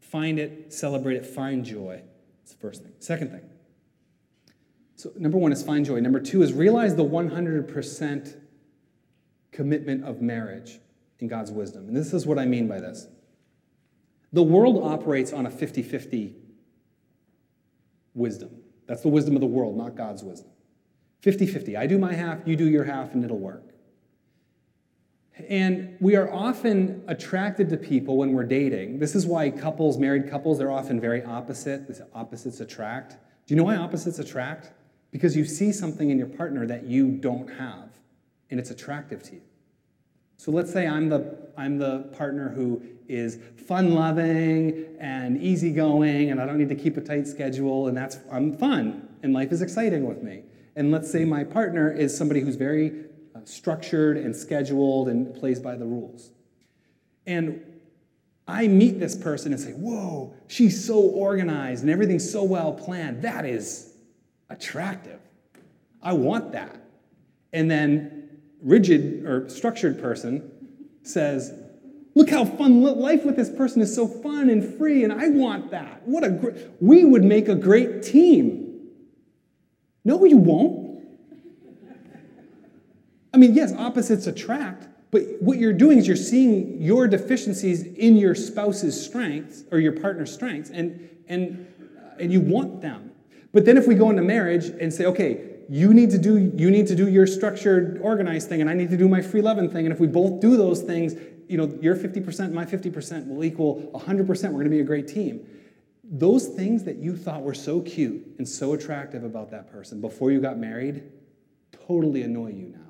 find 0.00 0.38
it, 0.38 0.72
celebrate 0.72 1.16
it, 1.16 1.24
find 1.24 1.64
joy. 1.64 2.02
It's 2.42 2.52
the 2.52 2.58
first 2.58 2.82
thing. 2.82 2.92
Second 2.98 3.30
thing. 3.30 3.48
So, 4.94 5.10
number 5.16 5.36
one 5.36 5.52
is 5.52 5.62
find 5.62 5.84
joy. 5.84 6.00
Number 6.00 6.20
two 6.20 6.42
is 6.42 6.52
realize 6.52 6.96
the 6.96 7.04
100% 7.04 8.36
commitment 9.52 10.04
of 10.04 10.22
marriage 10.22 10.78
in 11.20 11.28
God's 11.28 11.50
wisdom. 11.50 11.88
And 11.88 11.96
this 11.96 12.12
is 12.12 12.26
what 12.26 12.38
I 12.38 12.46
mean 12.46 12.68
by 12.68 12.80
this. 12.80 13.06
The 14.32 14.42
world 14.42 14.82
operates 14.82 15.32
on 15.32 15.46
a 15.46 15.50
50 15.50 15.82
50 15.82 16.34
wisdom. 18.14 18.50
That's 18.86 19.02
the 19.02 19.08
wisdom 19.08 19.34
of 19.34 19.40
the 19.40 19.46
world, 19.46 19.76
not 19.76 19.96
God's 19.96 20.22
wisdom. 20.22 20.50
50 21.22 21.46
50. 21.46 21.76
I 21.76 21.86
do 21.86 21.98
my 21.98 22.12
half, 22.12 22.46
you 22.46 22.56
do 22.56 22.68
your 22.68 22.84
half, 22.84 23.14
and 23.14 23.24
it'll 23.24 23.38
work. 23.38 23.62
And 25.48 25.96
we 26.00 26.16
are 26.16 26.32
often 26.32 27.02
attracted 27.08 27.68
to 27.70 27.76
people 27.76 28.16
when 28.16 28.32
we're 28.32 28.44
dating. 28.44 28.98
This 28.98 29.14
is 29.14 29.26
why 29.26 29.50
couples, 29.50 29.98
married 29.98 30.30
couples, 30.30 30.58
they're 30.58 30.70
often 30.70 30.98
very 30.98 31.22
opposite. 31.24 31.86
This 31.88 32.00
opposites 32.14 32.60
attract. 32.60 33.12
Do 33.46 33.54
you 33.54 33.56
know 33.56 33.64
why 33.64 33.76
opposites 33.76 34.18
attract? 34.18 34.72
Because 35.10 35.36
you 35.36 35.44
see 35.44 35.72
something 35.72 36.10
in 36.10 36.18
your 36.18 36.26
partner 36.26 36.66
that 36.66 36.84
you 36.84 37.10
don't 37.10 37.48
have, 37.48 37.90
and 38.50 38.58
it's 38.58 38.70
attractive 38.70 39.22
to 39.24 39.34
you. 39.34 39.42
So 40.36 40.50
let's 40.50 40.72
say 40.72 40.86
I'm 40.86 41.08
the, 41.08 41.36
I'm 41.56 41.78
the 41.78 42.10
partner 42.16 42.50
who 42.50 42.82
is 43.08 43.38
fun 43.66 43.94
loving 43.94 44.86
and 45.00 45.40
easygoing, 45.40 46.30
and 46.30 46.40
I 46.40 46.46
don't 46.46 46.58
need 46.58 46.68
to 46.68 46.74
keep 46.74 46.96
a 46.96 47.00
tight 47.00 47.26
schedule, 47.26 47.88
and 47.88 47.96
that's, 47.96 48.18
I'm 48.30 48.56
fun, 48.56 49.08
and 49.22 49.32
life 49.32 49.52
is 49.52 49.62
exciting 49.62 50.06
with 50.06 50.22
me. 50.22 50.42
And 50.76 50.90
let's 50.90 51.10
say 51.10 51.24
my 51.24 51.42
partner 51.42 51.90
is 51.90 52.16
somebody 52.16 52.40
who's 52.40 52.56
very 52.56 53.06
uh, 53.34 53.40
structured 53.44 54.18
and 54.18 54.36
scheduled 54.36 55.08
and 55.08 55.34
plays 55.34 55.58
by 55.58 55.76
the 55.76 55.86
rules. 55.86 56.30
And 57.26 57.62
I 58.46 58.68
meet 58.68 59.00
this 59.00 59.16
person 59.16 59.52
and 59.52 59.60
say, 59.60 59.72
Whoa, 59.72 60.34
she's 60.46 60.84
so 60.84 61.00
organized 61.00 61.82
and 61.82 61.90
everything's 61.90 62.30
so 62.30 62.44
well 62.44 62.72
planned. 62.72 63.22
That 63.22 63.44
is 63.44 63.94
attractive. 64.50 65.20
I 66.02 66.12
want 66.12 66.52
that. 66.52 66.80
And 67.52 67.70
then 67.70 68.15
rigid 68.66 69.24
or 69.24 69.48
structured 69.48 69.98
person 70.00 70.50
says, 71.02 71.54
Look 72.14 72.30
how 72.30 72.46
fun 72.46 72.82
life 72.82 73.26
with 73.26 73.36
this 73.36 73.50
person 73.50 73.82
is 73.82 73.94
so 73.94 74.08
fun 74.08 74.48
and 74.48 74.78
free, 74.78 75.04
and 75.04 75.12
I 75.12 75.28
want 75.28 75.70
that. 75.72 76.00
What 76.06 76.24
a 76.24 76.30
great, 76.30 76.56
we 76.80 77.04
would 77.04 77.22
make 77.22 77.46
a 77.48 77.54
great 77.54 78.02
team. 78.02 78.88
No, 80.02 80.24
you 80.24 80.38
won't. 80.38 81.04
I 83.34 83.36
mean, 83.36 83.52
yes, 83.52 83.74
opposites 83.74 84.26
attract, 84.26 84.88
but 85.10 85.24
what 85.40 85.58
you're 85.58 85.74
doing 85.74 85.98
is 85.98 86.06
you're 86.06 86.16
seeing 86.16 86.80
your 86.80 87.06
deficiencies 87.06 87.82
in 87.82 88.16
your 88.16 88.34
spouse's 88.34 88.98
strengths 88.98 89.64
or 89.70 89.78
your 89.78 89.92
partner's 89.92 90.32
strengths, 90.32 90.70
and, 90.70 91.10
and, 91.28 91.66
and 92.18 92.32
you 92.32 92.40
want 92.40 92.80
them. 92.80 93.12
But 93.52 93.66
then 93.66 93.76
if 93.76 93.86
we 93.86 93.94
go 93.94 94.08
into 94.08 94.22
marriage 94.22 94.68
and 94.68 94.90
say, 94.90 95.04
okay, 95.04 95.55
you 95.68 95.92
need 95.92 96.10
to 96.10 96.18
do 96.18 96.52
you 96.54 96.70
need 96.70 96.86
to 96.86 96.94
do 96.94 97.08
your 97.08 97.26
structured 97.26 97.98
organized 98.02 98.48
thing 98.48 98.60
and 98.60 98.70
i 98.70 98.74
need 98.74 98.90
to 98.90 98.96
do 98.96 99.08
my 99.08 99.20
free 99.20 99.42
loving 99.42 99.70
thing. 99.70 99.84
And 99.86 99.92
if 99.92 100.00
we 100.00 100.06
both 100.06 100.40
do 100.40 100.56
those 100.56 100.82
things 100.82 101.14
you 101.48 101.56
know 101.56 101.78
your 101.80 101.96
50% 101.96 102.52
my 102.52 102.64
50% 102.64 103.28
will 103.28 103.44
equal 103.44 103.90
100% 103.94 104.28
we're 104.28 104.50
going 104.50 104.64
to 104.64 104.70
be 104.70 104.80
a 104.80 104.84
great 104.84 105.08
team. 105.08 105.46
Those 106.08 106.48
things 106.48 106.84
that 106.84 106.96
you 106.96 107.16
thought 107.16 107.42
were 107.42 107.54
so 107.54 107.80
cute 107.80 108.24
and 108.38 108.48
so 108.48 108.74
attractive 108.74 109.24
about 109.24 109.50
that 109.50 109.70
person 109.70 110.00
before 110.00 110.30
you 110.30 110.40
got 110.40 110.58
married 110.58 111.02
totally 111.86 112.22
annoy 112.22 112.48
you 112.48 112.68
now. 112.68 112.86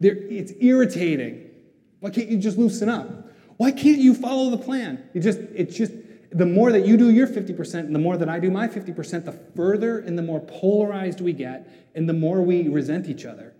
They're, 0.00 0.16
it's 0.16 0.52
irritating. 0.60 1.50
Why 2.00 2.10
can't 2.10 2.28
you 2.28 2.38
just 2.38 2.58
loosen 2.58 2.88
up? 2.88 3.30
Why 3.56 3.70
can't 3.70 3.98
you 3.98 4.14
follow 4.14 4.50
the 4.50 4.58
plan? 4.58 5.08
You 5.14 5.20
just 5.20 5.38
it's 5.54 5.76
just 5.76 5.92
the 6.30 6.46
more 6.46 6.72
that 6.72 6.86
you 6.86 6.96
do 6.96 7.10
your 7.10 7.26
50% 7.26 7.74
and 7.74 7.94
the 7.94 7.98
more 7.98 8.16
that 8.16 8.28
I 8.28 8.38
do 8.38 8.50
my 8.50 8.68
50%, 8.68 9.24
the 9.24 9.32
further 9.32 9.98
and 9.98 10.18
the 10.18 10.22
more 10.22 10.40
polarized 10.40 11.20
we 11.20 11.32
get 11.32 11.68
and 11.94 12.08
the 12.08 12.12
more 12.12 12.42
we 12.42 12.68
resent 12.68 13.08
each 13.08 13.24
other. 13.24 13.54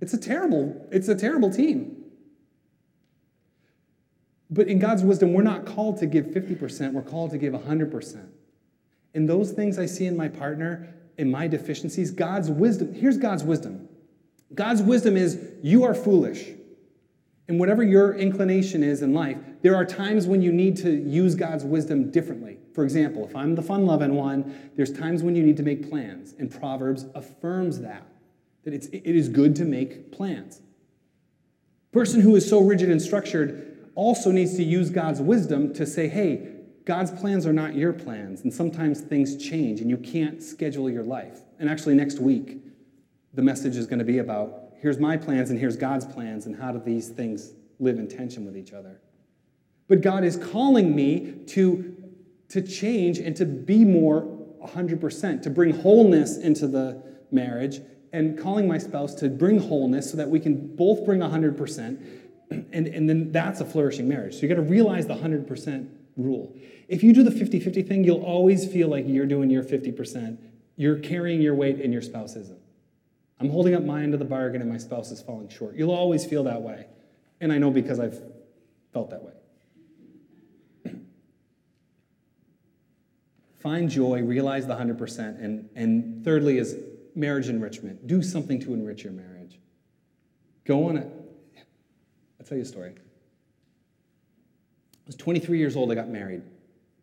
It's 0.00 0.12
a 0.12 0.18
terrible, 0.18 0.86
it's 0.90 1.08
a 1.08 1.14
terrible 1.14 1.50
team. 1.50 2.04
But 4.50 4.68
in 4.68 4.78
God's 4.78 5.02
wisdom, 5.02 5.32
we're 5.32 5.42
not 5.42 5.66
called 5.66 5.98
to 5.98 6.06
give 6.06 6.26
50%, 6.26 6.92
we're 6.92 7.02
called 7.02 7.30
to 7.30 7.38
give 7.38 7.54
100%. 7.54 8.28
And 9.14 9.28
those 9.28 9.52
things 9.52 9.78
I 9.78 9.86
see 9.86 10.06
in 10.06 10.16
my 10.16 10.28
partner, 10.28 10.94
in 11.16 11.30
my 11.30 11.48
deficiencies, 11.48 12.10
God's 12.10 12.50
wisdom, 12.50 12.92
here's 12.92 13.16
God's 13.16 13.44
wisdom. 13.44 13.88
God's 14.52 14.82
wisdom 14.82 15.16
is 15.16 15.40
you 15.62 15.84
are 15.84 15.94
foolish. 15.94 16.50
And 17.46 17.60
whatever 17.60 17.82
your 17.82 18.14
inclination 18.14 18.82
is 18.82 19.02
in 19.02 19.12
life, 19.12 19.36
there 19.62 19.76
are 19.76 19.84
times 19.84 20.26
when 20.26 20.40
you 20.40 20.50
need 20.50 20.76
to 20.78 20.90
use 20.90 21.34
God's 21.34 21.64
wisdom 21.64 22.10
differently. 22.10 22.58
For 22.72 22.84
example, 22.84 23.26
if 23.26 23.36
I'm 23.36 23.54
the 23.54 23.62
fun 23.62 23.84
loving 23.84 24.14
one, 24.14 24.70
there's 24.76 24.92
times 24.92 25.22
when 25.22 25.36
you 25.36 25.42
need 25.42 25.58
to 25.58 25.62
make 25.62 25.88
plans. 25.90 26.34
And 26.38 26.50
Proverbs 26.50 27.04
affirms 27.14 27.80
that, 27.80 28.06
that 28.64 28.72
it's, 28.72 28.86
it 28.86 29.04
is 29.04 29.28
good 29.28 29.54
to 29.56 29.64
make 29.64 30.10
plans. 30.10 30.62
Person 31.92 32.22
who 32.22 32.34
is 32.34 32.48
so 32.48 32.60
rigid 32.60 32.90
and 32.90 33.00
structured 33.00 33.90
also 33.94 34.30
needs 34.30 34.56
to 34.56 34.64
use 34.64 34.90
God's 34.90 35.20
wisdom 35.20 35.72
to 35.74 35.86
say, 35.86 36.08
hey, 36.08 36.48
God's 36.86 37.10
plans 37.10 37.46
are 37.46 37.52
not 37.52 37.74
your 37.74 37.92
plans. 37.92 38.40
And 38.40 38.52
sometimes 38.52 39.00
things 39.00 39.36
change 39.36 39.80
and 39.80 39.88
you 39.88 39.96
can't 39.96 40.42
schedule 40.42 40.90
your 40.90 41.04
life. 41.04 41.40
And 41.58 41.68
actually, 41.68 41.94
next 41.94 42.18
week, 42.18 42.58
the 43.32 43.42
message 43.42 43.76
is 43.76 43.86
going 43.86 43.98
to 43.98 44.04
be 44.04 44.18
about 44.18 44.63
here's 44.80 44.98
my 44.98 45.16
plans 45.16 45.50
and 45.50 45.58
here's 45.58 45.76
God's 45.76 46.04
plans, 46.04 46.46
and 46.46 46.56
how 46.56 46.72
do 46.72 46.78
these 46.78 47.08
things 47.08 47.52
live 47.80 47.98
in 47.98 48.08
tension 48.08 48.44
with 48.44 48.56
each 48.56 48.72
other. 48.72 49.00
But 49.88 50.00
God 50.00 50.24
is 50.24 50.36
calling 50.36 50.94
me 50.94 51.34
to, 51.48 51.94
to 52.50 52.62
change 52.62 53.18
and 53.18 53.36
to 53.36 53.44
be 53.44 53.84
more 53.84 54.22
100%, 54.64 55.42
to 55.42 55.50
bring 55.50 55.80
wholeness 55.80 56.38
into 56.38 56.66
the 56.66 57.02
marriage, 57.30 57.80
and 58.12 58.38
calling 58.38 58.66
my 58.66 58.78
spouse 58.78 59.14
to 59.16 59.28
bring 59.28 59.58
wholeness 59.58 60.10
so 60.10 60.16
that 60.16 60.28
we 60.28 60.40
can 60.40 60.74
both 60.76 61.04
bring 61.04 61.20
100%. 61.20 62.20
And, 62.50 62.86
and 62.86 63.08
then 63.08 63.32
that's 63.32 63.60
a 63.60 63.64
flourishing 63.64 64.06
marriage. 64.06 64.34
So 64.34 64.42
you 64.42 64.48
got 64.48 64.56
to 64.56 64.62
realize 64.62 65.06
the 65.06 65.14
100% 65.14 65.88
rule. 66.16 66.54
If 66.88 67.02
you 67.02 67.12
do 67.12 67.22
the 67.22 67.30
50 67.30 67.58
50 67.58 67.82
thing, 67.82 68.04
you'll 68.04 68.22
always 68.22 68.70
feel 68.70 68.88
like 68.88 69.06
you're 69.08 69.26
doing 69.26 69.50
your 69.50 69.64
50%. 69.64 70.38
You're 70.76 70.98
carrying 70.98 71.40
your 71.40 71.54
weight 71.54 71.80
and 71.80 71.92
your 71.92 72.02
spouse 72.02 72.36
isn't. 72.36 72.58
I'm 73.44 73.50
holding 73.50 73.74
up 73.74 73.84
my 73.84 74.02
end 74.02 74.14
of 74.14 74.20
the 74.20 74.24
bargain 74.24 74.62
and 74.62 74.70
my 74.70 74.78
spouse 74.78 75.10
is 75.10 75.20
falling 75.20 75.50
short. 75.50 75.76
You'll 75.76 75.90
always 75.90 76.24
feel 76.24 76.44
that 76.44 76.62
way. 76.62 76.86
And 77.42 77.52
I 77.52 77.58
know 77.58 77.70
because 77.70 78.00
I've 78.00 78.18
felt 78.94 79.10
that 79.10 79.22
way. 79.22 79.34
Find 83.58 83.90
joy, 83.90 84.22
realize 84.22 84.66
the 84.66 84.74
100%. 84.74 85.44
And, 85.44 85.68
and 85.76 86.24
thirdly, 86.24 86.56
is 86.56 86.74
marriage 87.14 87.50
enrichment. 87.50 88.06
Do 88.06 88.22
something 88.22 88.58
to 88.60 88.72
enrich 88.72 89.04
your 89.04 89.12
marriage. 89.12 89.60
Go 90.64 90.88
on 90.88 90.96
a. 90.96 91.02
I'll 91.02 92.46
tell 92.46 92.56
you 92.56 92.62
a 92.62 92.66
story. 92.66 92.94
I 92.96 93.00
was 95.06 95.16
23 95.16 95.58
years 95.58 95.76
old, 95.76 95.92
I 95.92 95.96
got 95.96 96.08
married. 96.08 96.40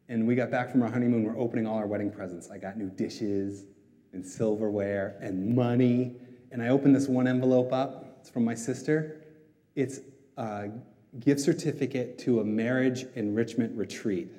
And 0.09 0.25
we 0.25 0.33
got 0.33 0.49
back 0.49 0.71
from 0.71 0.81
our 0.81 0.89
honeymoon, 0.89 1.23
we're 1.23 1.37
opening 1.37 1.67
all 1.67 1.77
our 1.77 1.85
wedding 1.85 2.09
presents. 2.09 2.49
I 2.49 2.57
got 2.57 2.77
new 2.77 2.89
dishes 2.89 3.65
and 4.11 4.25
silverware 4.25 5.17
and 5.21 5.55
money. 5.55 6.15
And 6.51 6.61
I 6.61 6.69
opened 6.69 6.95
this 6.95 7.07
one 7.07 7.27
envelope 7.27 7.71
up. 7.71 8.17
It's 8.19 8.29
from 8.29 8.45
my 8.45 8.55
sister. 8.55 9.21
It's 9.75 10.01
a 10.37 10.69
gift 11.19 11.39
certificate 11.41 12.17
to 12.19 12.39
a 12.41 12.43
marriage 12.43 13.05
enrichment 13.15 13.75
retreat. 13.77 14.31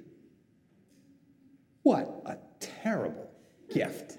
What 1.82 2.22
a 2.26 2.36
terrible 2.60 3.30
gift. 3.72 4.18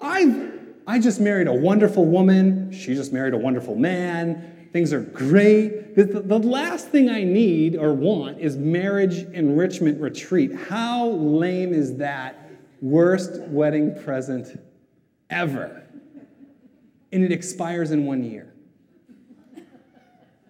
I, 0.00 0.50
I 0.86 0.98
just 0.98 1.20
married 1.20 1.48
a 1.48 1.52
wonderful 1.52 2.04
woman. 2.04 2.72
She 2.72 2.94
just 2.94 3.12
married 3.12 3.34
a 3.34 3.38
wonderful 3.38 3.74
man. 3.74 4.68
Things 4.72 4.92
are 4.92 5.00
great. 5.00 5.96
The, 5.96 6.04
the 6.04 6.38
last 6.38 6.88
thing 6.88 7.10
I 7.10 7.24
need 7.24 7.74
or 7.74 7.92
want 7.92 8.38
is 8.38 8.56
marriage 8.56 9.24
enrichment 9.34 10.00
retreat. 10.00 10.54
How 10.54 11.08
lame 11.08 11.72
is 11.74 11.96
that? 11.96 12.36
Worst 12.80 13.40
wedding 13.48 14.00
present 14.02 14.58
ever. 15.28 15.86
And 17.12 17.24
it 17.24 17.32
expires 17.32 17.90
in 17.90 18.06
one 18.06 18.24
year. 18.24 18.54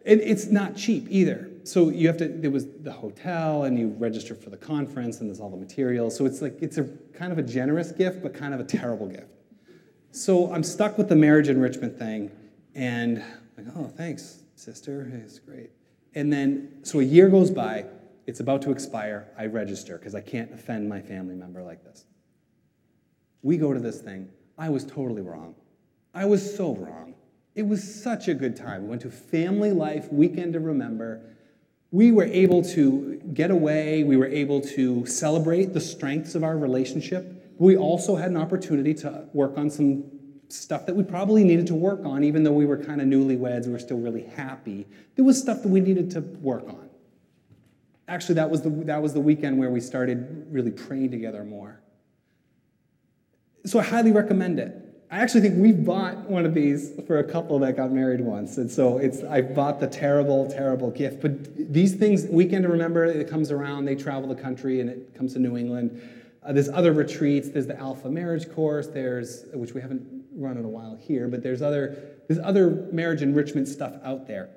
It, 0.04 0.20
it's 0.20 0.46
not 0.46 0.76
cheap 0.76 1.06
either. 1.08 1.50
So 1.64 1.90
you 1.90 2.06
have 2.08 2.16
to, 2.18 2.28
there 2.28 2.50
was 2.50 2.66
the 2.66 2.92
hotel 2.92 3.64
and 3.64 3.78
you 3.78 3.94
register 3.98 4.34
for 4.34 4.50
the 4.50 4.56
conference 4.56 5.20
and 5.20 5.28
there's 5.28 5.40
all 5.40 5.50
the 5.50 5.56
materials. 5.56 6.16
So 6.16 6.24
it's 6.26 6.40
like, 6.40 6.60
it's 6.60 6.78
a 6.78 6.84
kind 7.12 7.32
of 7.32 7.38
a 7.38 7.42
generous 7.42 7.92
gift, 7.92 8.22
but 8.22 8.34
kind 8.34 8.54
of 8.54 8.60
a 8.60 8.64
terrible 8.64 9.06
gift. 9.06 9.28
So 10.10 10.52
I'm 10.52 10.62
stuck 10.62 10.98
with 10.98 11.08
the 11.08 11.16
marriage 11.16 11.48
enrichment 11.48 11.98
thing 11.98 12.30
and 12.74 13.22
like, 13.56 13.66
oh, 13.76 13.86
thanks, 13.86 14.42
sister. 14.56 15.10
It's 15.24 15.38
great. 15.38 15.70
And 16.14 16.32
then, 16.32 16.82
so 16.82 17.00
a 17.00 17.04
year 17.04 17.28
goes 17.28 17.50
by, 17.50 17.84
it's 18.26 18.40
about 18.40 18.62
to 18.62 18.72
expire. 18.72 19.28
I 19.38 19.46
register 19.46 19.98
because 19.98 20.14
I 20.14 20.20
can't 20.20 20.52
offend 20.52 20.88
my 20.88 21.00
family 21.00 21.34
member 21.34 21.62
like 21.62 21.84
this. 21.84 22.04
We 23.42 23.56
go 23.56 23.72
to 23.72 23.80
this 23.80 24.00
thing. 24.00 24.28
I 24.58 24.68
was 24.68 24.84
totally 24.84 25.22
wrong. 25.22 25.54
I 26.14 26.24
was 26.24 26.56
so 26.56 26.74
wrong. 26.74 27.14
It 27.54 27.66
was 27.66 28.02
such 28.02 28.28
a 28.28 28.34
good 28.34 28.56
time. 28.56 28.82
We 28.84 28.88
went 28.88 29.02
to 29.02 29.10
Family 29.10 29.72
Life 29.72 30.12
Weekend 30.12 30.54
to 30.54 30.60
Remember. 30.60 31.20
We 31.90 32.12
were 32.12 32.24
able 32.24 32.62
to 32.62 33.20
get 33.34 33.50
away. 33.50 34.04
We 34.04 34.16
were 34.16 34.26
able 34.26 34.60
to 34.60 35.04
celebrate 35.06 35.72
the 35.74 35.80
strengths 35.80 36.34
of 36.34 36.44
our 36.44 36.56
relationship. 36.56 37.54
We 37.58 37.76
also 37.76 38.16
had 38.16 38.30
an 38.30 38.36
opportunity 38.36 38.94
to 38.94 39.28
work 39.32 39.58
on 39.58 39.68
some 39.70 40.04
stuff 40.48 40.86
that 40.86 40.96
we 40.96 41.04
probably 41.04 41.44
needed 41.44 41.66
to 41.68 41.74
work 41.74 42.04
on, 42.04 42.24
even 42.24 42.42
though 42.42 42.52
we 42.52 42.66
were 42.66 42.76
kind 42.76 43.00
of 43.00 43.06
newlyweds, 43.06 43.66
we 43.66 43.72
were 43.72 43.78
still 43.78 43.98
really 43.98 44.24
happy. 44.24 44.86
There 45.16 45.24
was 45.24 45.40
stuff 45.40 45.62
that 45.62 45.68
we 45.68 45.80
needed 45.80 46.10
to 46.12 46.20
work 46.20 46.64
on. 46.68 46.88
Actually, 48.08 48.36
that 48.36 48.50
was 48.50 48.62
the, 48.62 48.70
that 48.70 49.00
was 49.00 49.12
the 49.12 49.20
weekend 49.20 49.58
where 49.58 49.70
we 49.70 49.80
started 49.80 50.46
really 50.50 50.72
praying 50.72 51.12
together 51.12 51.44
more. 51.44 51.80
So 53.64 53.78
I 53.78 53.84
highly 53.84 54.10
recommend 54.10 54.58
it. 54.58 54.89
I 55.12 55.18
actually 55.18 55.40
think 55.40 55.56
we 55.56 55.72
bought 55.72 56.18
one 56.30 56.46
of 56.46 56.54
these 56.54 56.92
for 57.08 57.18
a 57.18 57.24
couple 57.24 57.58
that 57.58 57.76
got 57.76 57.90
married 57.90 58.20
once. 58.20 58.58
And 58.58 58.70
so 58.70 58.98
it's 58.98 59.24
I 59.24 59.40
bought 59.40 59.80
the 59.80 59.88
terrible, 59.88 60.48
terrible 60.48 60.92
gift. 60.92 61.20
But 61.20 61.72
these 61.72 61.96
things, 61.96 62.26
Weekend 62.26 62.62
to 62.62 62.68
Remember, 62.68 63.04
it 63.04 63.28
comes 63.28 63.50
around, 63.50 63.86
they 63.86 63.96
travel 63.96 64.28
the 64.28 64.40
country 64.40 64.80
and 64.80 64.88
it 64.88 65.12
comes 65.16 65.32
to 65.32 65.40
New 65.40 65.56
England. 65.56 66.00
Uh, 66.44 66.52
there's 66.52 66.68
other 66.68 66.92
retreats. 66.92 67.48
There's 67.48 67.66
the 67.66 67.78
Alpha 67.78 68.08
Marriage 68.08 68.48
Course. 68.52 68.86
There's, 68.86 69.46
which 69.52 69.74
we 69.74 69.80
haven't 69.80 70.06
run 70.32 70.56
in 70.56 70.64
a 70.64 70.68
while 70.68 70.94
here, 70.94 71.26
but 71.26 71.42
there's 71.42 71.60
other, 71.60 71.96
there's 72.28 72.40
other 72.40 72.70
marriage 72.92 73.20
enrichment 73.20 73.66
stuff 73.66 73.94
out 74.04 74.28
there. 74.28 74.50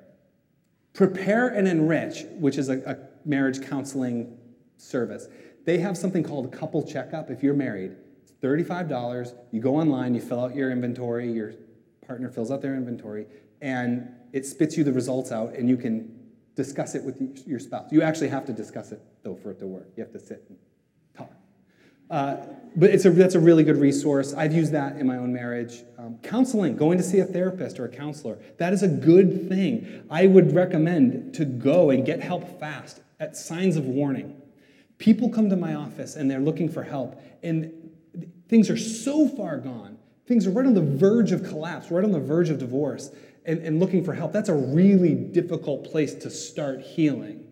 Prepare 0.92 1.48
and 1.48 1.66
Enrich, 1.66 2.26
which 2.38 2.58
is 2.58 2.68
a, 2.68 2.78
a 2.86 3.28
marriage 3.28 3.60
counseling 3.68 4.38
service. 4.76 5.26
They 5.64 5.78
have 5.78 5.98
something 5.98 6.22
called 6.22 6.52
couple 6.52 6.86
checkup 6.86 7.28
if 7.28 7.42
you're 7.42 7.54
married. 7.54 7.96
It's 8.44 8.68
$35. 8.68 9.34
You 9.52 9.60
go 9.60 9.76
online, 9.76 10.14
you 10.14 10.20
fill 10.20 10.40
out 10.40 10.54
your 10.54 10.70
inventory, 10.70 11.32
your 11.32 11.54
partner 12.06 12.28
fills 12.28 12.50
out 12.50 12.60
their 12.60 12.74
inventory, 12.74 13.26
and 13.60 14.08
it 14.32 14.44
spits 14.44 14.76
you 14.76 14.84
the 14.84 14.92
results 14.92 15.32
out, 15.32 15.54
and 15.54 15.68
you 15.68 15.76
can 15.76 16.14
discuss 16.54 16.94
it 16.94 17.02
with 17.02 17.46
your 17.46 17.58
spouse. 17.58 17.90
You 17.90 18.02
actually 18.02 18.28
have 18.28 18.44
to 18.46 18.52
discuss 18.52 18.92
it, 18.92 19.00
though, 19.22 19.34
for 19.34 19.50
it 19.50 19.58
to 19.60 19.66
work. 19.66 19.88
You 19.96 20.02
have 20.02 20.12
to 20.12 20.20
sit 20.20 20.44
and 20.48 20.58
uh, 22.10 22.36
but 22.76 22.90
it's 22.90 23.06
a, 23.06 23.10
that's 23.10 23.34
a 23.34 23.40
really 23.40 23.64
good 23.64 23.78
resource. 23.78 24.34
I've 24.34 24.52
used 24.52 24.72
that 24.72 24.96
in 24.98 25.06
my 25.06 25.16
own 25.16 25.32
marriage. 25.32 25.82
Um, 25.96 26.18
counseling, 26.22 26.76
going 26.76 26.98
to 26.98 27.04
see 27.04 27.20
a 27.20 27.24
therapist 27.24 27.80
or 27.80 27.86
a 27.86 27.88
counselor, 27.88 28.38
that 28.58 28.72
is 28.74 28.82
a 28.82 28.88
good 28.88 29.48
thing. 29.48 30.04
I 30.10 30.26
would 30.26 30.54
recommend 30.54 31.34
to 31.34 31.46
go 31.46 31.90
and 31.90 32.04
get 32.04 32.20
help 32.20 32.60
fast 32.60 33.00
at 33.18 33.36
signs 33.36 33.76
of 33.76 33.86
warning. 33.86 34.40
People 34.98 35.30
come 35.30 35.48
to 35.48 35.56
my 35.56 35.74
office 35.74 36.14
and 36.14 36.30
they're 36.30 36.40
looking 36.40 36.68
for 36.68 36.82
help, 36.82 37.20
and 37.42 37.72
things 38.48 38.70
are 38.70 38.76
so 38.76 39.28
far 39.28 39.58
gone. 39.58 39.98
Things 40.26 40.46
are 40.46 40.50
right 40.50 40.66
on 40.66 40.74
the 40.74 40.82
verge 40.82 41.32
of 41.32 41.44
collapse, 41.44 41.90
right 41.90 42.04
on 42.04 42.12
the 42.12 42.20
verge 42.20 42.48
of 42.48 42.58
divorce, 42.58 43.10
and, 43.44 43.58
and 43.60 43.78
looking 43.78 44.02
for 44.02 44.14
help. 44.14 44.32
That's 44.32 44.48
a 44.48 44.54
really 44.54 45.14
difficult 45.14 45.90
place 45.90 46.14
to 46.14 46.30
start 46.30 46.80
healing. 46.80 47.46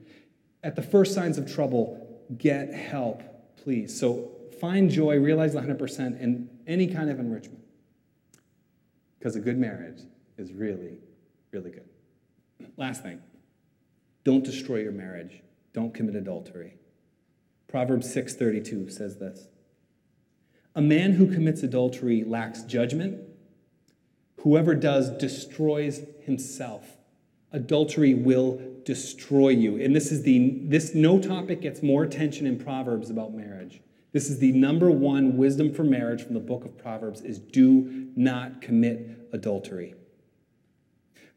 At 0.62 0.76
the 0.76 0.82
first 0.82 1.14
signs 1.14 1.38
of 1.38 1.52
trouble, 1.52 2.22
get 2.38 2.72
help, 2.72 3.22
please. 3.62 3.98
So 3.98 4.30
find 4.60 4.90
joy, 4.90 5.18
realize 5.18 5.52
the 5.52 5.60
100% 5.60 6.20
in 6.20 6.48
any 6.66 6.86
kind 6.86 7.10
of 7.10 7.18
enrichment. 7.18 7.62
Because 9.18 9.36
a 9.36 9.40
good 9.40 9.58
marriage 9.58 10.00
is 10.38 10.52
really, 10.52 10.98
really 11.52 11.70
good. 11.70 11.88
Last 12.76 13.02
thing 13.02 13.20
don't 14.24 14.44
destroy 14.44 14.76
your 14.76 14.92
marriage, 14.92 15.42
don't 15.72 15.92
commit 15.92 16.14
adultery. 16.14 16.74
Proverbs 17.66 18.14
6:32 18.14 18.90
says 18.90 19.18
this. 19.18 19.48
A 20.74 20.80
man 20.80 21.12
who 21.12 21.32
commits 21.32 21.62
adultery 21.62 22.24
lacks 22.24 22.62
judgment. 22.62 23.20
Whoever 24.40 24.74
does 24.74 25.10
destroys 25.10 26.02
himself. 26.24 26.96
Adultery 27.52 28.14
will 28.14 28.60
destroy 28.84 29.50
you. 29.50 29.80
And 29.80 29.94
this 29.94 30.10
is 30.10 30.22
the 30.22 30.60
this 30.64 30.94
no 30.94 31.20
topic 31.20 31.60
gets 31.60 31.82
more 31.82 32.02
attention 32.02 32.46
in 32.46 32.58
Proverbs 32.58 33.10
about 33.10 33.34
marriage. 33.34 33.80
This 34.12 34.28
is 34.28 34.38
the 34.38 34.52
number 34.52 34.90
one 34.90 35.36
wisdom 35.36 35.72
for 35.72 35.84
marriage 35.84 36.22
from 36.22 36.34
the 36.34 36.40
book 36.40 36.64
of 36.64 36.76
Proverbs 36.76 37.22
is 37.22 37.38
do 37.38 38.10
not 38.14 38.60
commit 38.60 39.28
adultery. 39.32 39.94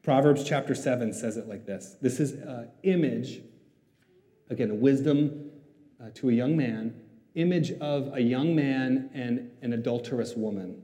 Proverbs 0.03 0.43
chapter 0.43 0.75
7 0.75 1.13
says 1.13 1.37
it 1.37 1.47
like 1.47 1.65
this. 1.65 1.95
This 2.01 2.19
is 2.19 2.33
an 2.33 2.69
image, 2.83 3.41
again, 4.49 4.69
a 4.69 4.75
wisdom 4.75 5.49
uh, 5.99 6.09
to 6.15 6.29
a 6.29 6.33
young 6.33 6.55
man, 6.55 6.93
image 7.35 7.71
of 7.73 8.13
a 8.13 8.21
young 8.21 8.55
man 8.55 9.09
and 9.13 9.51
an 9.61 9.73
adulterous 9.73 10.35
woman. 10.35 10.81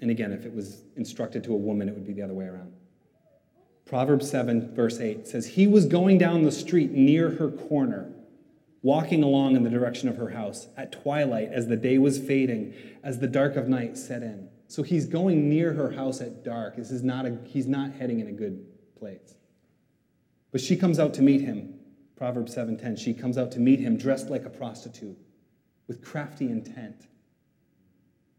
And 0.00 0.10
again, 0.10 0.32
if 0.32 0.44
it 0.44 0.54
was 0.54 0.82
instructed 0.96 1.42
to 1.44 1.52
a 1.52 1.56
woman, 1.56 1.88
it 1.88 1.94
would 1.94 2.06
be 2.06 2.12
the 2.12 2.22
other 2.22 2.34
way 2.34 2.46
around. 2.46 2.72
Proverbs 3.86 4.30
7, 4.30 4.74
verse 4.74 5.00
8 5.00 5.26
says, 5.26 5.46
He 5.46 5.66
was 5.66 5.86
going 5.86 6.18
down 6.18 6.42
the 6.42 6.52
street 6.52 6.90
near 6.90 7.30
her 7.30 7.48
corner 7.48 8.12
walking 8.82 9.22
along 9.22 9.56
in 9.56 9.62
the 9.62 9.70
direction 9.70 10.08
of 10.08 10.16
her 10.16 10.30
house 10.30 10.68
at 10.76 10.92
twilight 10.92 11.50
as 11.50 11.66
the 11.66 11.76
day 11.76 11.98
was 11.98 12.18
fading, 12.18 12.74
as 13.02 13.18
the 13.18 13.26
dark 13.26 13.56
of 13.56 13.68
night 13.68 13.96
set 13.96 14.22
in. 14.22 14.48
So 14.68 14.82
he's 14.82 15.06
going 15.06 15.48
near 15.48 15.72
her 15.72 15.90
house 15.90 16.20
at 16.20 16.44
dark. 16.44 16.76
This 16.76 16.90
is 16.90 17.02
not 17.02 17.26
a, 17.26 17.38
he's 17.44 17.66
not 17.66 17.92
heading 17.92 18.20
in 18.20 18.28
a 18.28 18.32
good 18.32 18.64
place. 18.98 19.34
But 20.52 20.60
she 20.60 20.76
comes 20.76 20.98
out 20.98 21.14
to 21.14 21.22
meet 21.22 21.40
him. 21.40 21.74
Proverbs 22.16 22.54
7:10. 22.54 22.98
She 22.98 23.14
comes 23.14 23.38
out 23.38 23.52
to 23.52 23.60
meet 23.60 23.80
him 23.80 23.96
dressed 23.96 24.28
like 24.28 24.44
a 24.44 24.50
prostitute 24.50 25.16
with 25.88 26.04
crafty 26.04 26.48
intent. 26.48 27.08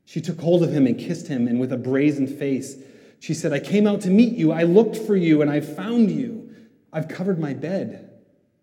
She 0.05 0.21
took 0.21 0.39
hold 0.39 0.63
of 0.63 0.71
him 0.71 0.87
and 0.87 0.97
kissed 0.97 1.27
him, 1.27 1.47
and 1.47 1.59
with 1.59 1.73
a 1.73 1.77
brazen 1.77 2.27
face, 2.27 2.77
she 3.19 3.33
said, 3.33 3.51
I 3.51 3.59
came 3.59 3.85
out 3.85 4.01
to 4.01 4.09
meet 4.09 4.33
you. 4.33 4.51
I 4.51 4.63
looked 4.63 4.95
for 4.95 5.15
you, 5.15 5.41
and 5.41 5.51
I 5.51 5.59
found 5.59 6.09
you. 6.09 6.55
I've 6.93 7.09
covered 7.09 7.39
my 7.39 7.53
bed 7.53 8.09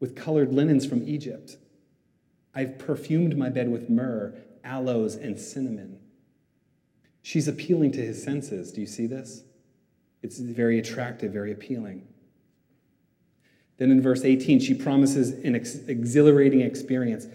with 0.00 0.16
colored 0.16 0.52
linens 0.52 0.86
from 0.86 1.06
Egypt. 1.06 1.56
I've 2.54 2.78
perfumed 2.78 3.36
my 3.36 3.50
bed 3.50 3.70
with 3.70 3.90
myrrh, 3.90 4.34
aloes, 4.64 5.14
and 5.14 5.38
cinnamon. 5.38 6.00
She's 7.22 7.48
appealing 7.48 7.92
to 7.92 8.00
his 8.00 8.22
senses. 8.22 8.72
Do 8.72 8.80
you 8.80 8.86
see 8.86 9.06
this? 9.06 9.42
It's 10.22 10.38
very 10.38 10.78
attractive, 10.78 11.32
very 11.32 11.52
appealing. 11.52 12.06
Then 13.76 13.90
in 13.90 14.00
verse 14.00 14.24
18, 14.24 14.60
she 14.60 14.74
promises 14.74 15.30
an 15.44 15.54
ex- 15.54 15.76
exhilarating 15.86 16.62
experience. 16.62 17.26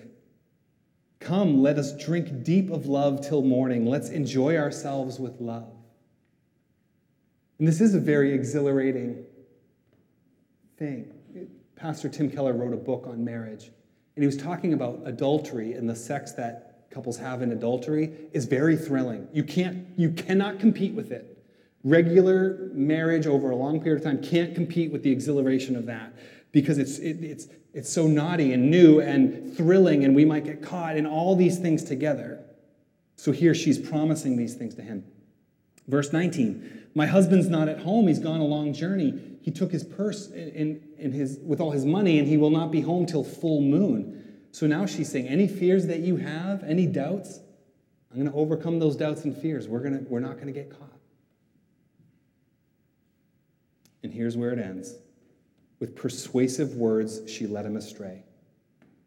Come, 1.22 1.62
let 1.62 1.78
us 1.78 1.96
drink 1.96 2.44
deep 2.44 2.72
of 2.72 2.88
love 2.88 3.22
till 3.22 3.44
morning. 3.44 3.86
Let's 3.86 4.10
enjoy 4.10 4.58
ourselves 4.58 5.20
with 5.20 5.40
love. 5.40 5.72
And 7.60 7.68
this 7.68 7.80
is 7.80 7.94
a 7.94 8.00
very 8.00 8.34
exhilarating 8.34 9.24
thing. 10.78 11.14
Pastor 11.76 12.10
Tim 12.10 12.30
Keller 12.30 12.54
wrote 12.54 12.74
a 12.74 12.78
book 12.78 13.06
on 13.08 13.24
marriage, 13.24 13.66
and 14.16 14.24
he 14.24 14.26
was 14.26 14.36
talking 14.36 14.74
about 14.74 15.00
adultery 15.06 15.74
and 15.74 15.88
the 15.88 15.96
sex 15.96 16.32
that 16.34 16.90
couples 16.90 17.18
have 17.18 17.44
in 17.44 17.52
adultery 17.52 18.12
is 18.34 18.46
very 18.46 18.76
thrilling. 18.76 19.28
You 19.32 19.44
can't 19.44 19.88
you 19.98 20.10
cannot 20.10 20.60
compete 20.60 20.94
with 20.94 21.12
it. 21.12 21.38
Regular 21.84 22.70
marriage 22.74 23.28
over 23.28 23.52
a 23.52 23.56
long 23.56 23.80
period 23.80 24.00
of 24.00 24.04
time 24.04 24.24
can't 24.24 24.56
compete 24.56 24.92
with 24.92 25.04
the 25.04 25.12
exhilaration 25.12 25.76
of 25.76 25.86
that 25.86 26.14
because 26.52 26.78
it's 26.78 26.98
it, 27.00 27.24
it's 27.24 27.48
it's 27.74 27.92
so 27.92 28.08
naughty 28.08 28.54
and 28.54 28.70
new 28.70 29.00
and 29.00 29.56
thrilling 29.56 30.04
and 30.04 30.16
we 30.16 30.26
might 30.26 30.44
get 30.44 30.62
caught 30.62 30.98
in 30.98 31.06
all 31.06 31.36
these 31.36 31.58
things 31.60 31.84
together. 31.84 32.44
So 33.16 33.32
here 33.32 33.54
she's 33.54 33.78
promising 33.78 34.36
these 34.36 34.56
things 34.56 34.76
to 34.76 34.82
him. 34.82 35.06
Verse 35.88 36.12
19 36.12 36.82
my 36.94 37.06
husband's 37.06 37.48
not 37.48 37.70
at 37.70 37.80
home. 37.80 38.08
He's 38.08 38.20
gone 38.20 38.42
a 38.42 38.46
long 38.46 38.74
journey. 38.74 39.38
He 39.42 39.52
took 39.52 39.72
his 39.72 39.84
purse 39.84 40.30
in, 40.30 40.82
in 40.98 41.12
his, 41.12 41.40
with 41.42 41.62
all 41.62 41.72
his 41.72 41.86
money, 41.86 42.20
and 42.20 42.28
he 42.28 42.38
will 42.38 42.50
not 42.50 42.72
be 42.72 42.82
home 42.82 43.06
till 43.06 43.24
full 43.24 43.62
moon. 43.62 44.40
So 44.52 44.68
now 44.68 44.86
she's 44.86 45.10
saying, 45.10 45.28
Any 45.28 45.48
fears 45.48 45.88
that 45.88 46.00
you 46.00 46.18
have, 46.18 46.64
any 46.64 46.86
doubts, 46.86 47.40
I'm 48.12 48.20
going 48.20 48.30
to 48.30 48.38
overcome 48.38 48.80
those 48.80 48.98
doubts 48.98 49.24
and 49.24 49.36
fears. 49.36 49.68
We're, 49.68 49.80
gonna, 49.80 50.02
we're 50.08 50.20
not 50.20 50.36
going 50.36 50.48
to 50.48 50.54
get 50.54 50.70
caught. 50.70 50.90
And 54.04 54.12
here's 54.12 54.36
where 54.36 54.52
it 54.52 54.60
ends. 54.60 54.96
With 55.82 55.96
persuasive 55.96 56.76
words, 56.76 57.24
she 57.28 57.48
led 57.48 57.66
him 57.66 57.76
astray. 57.76 58.24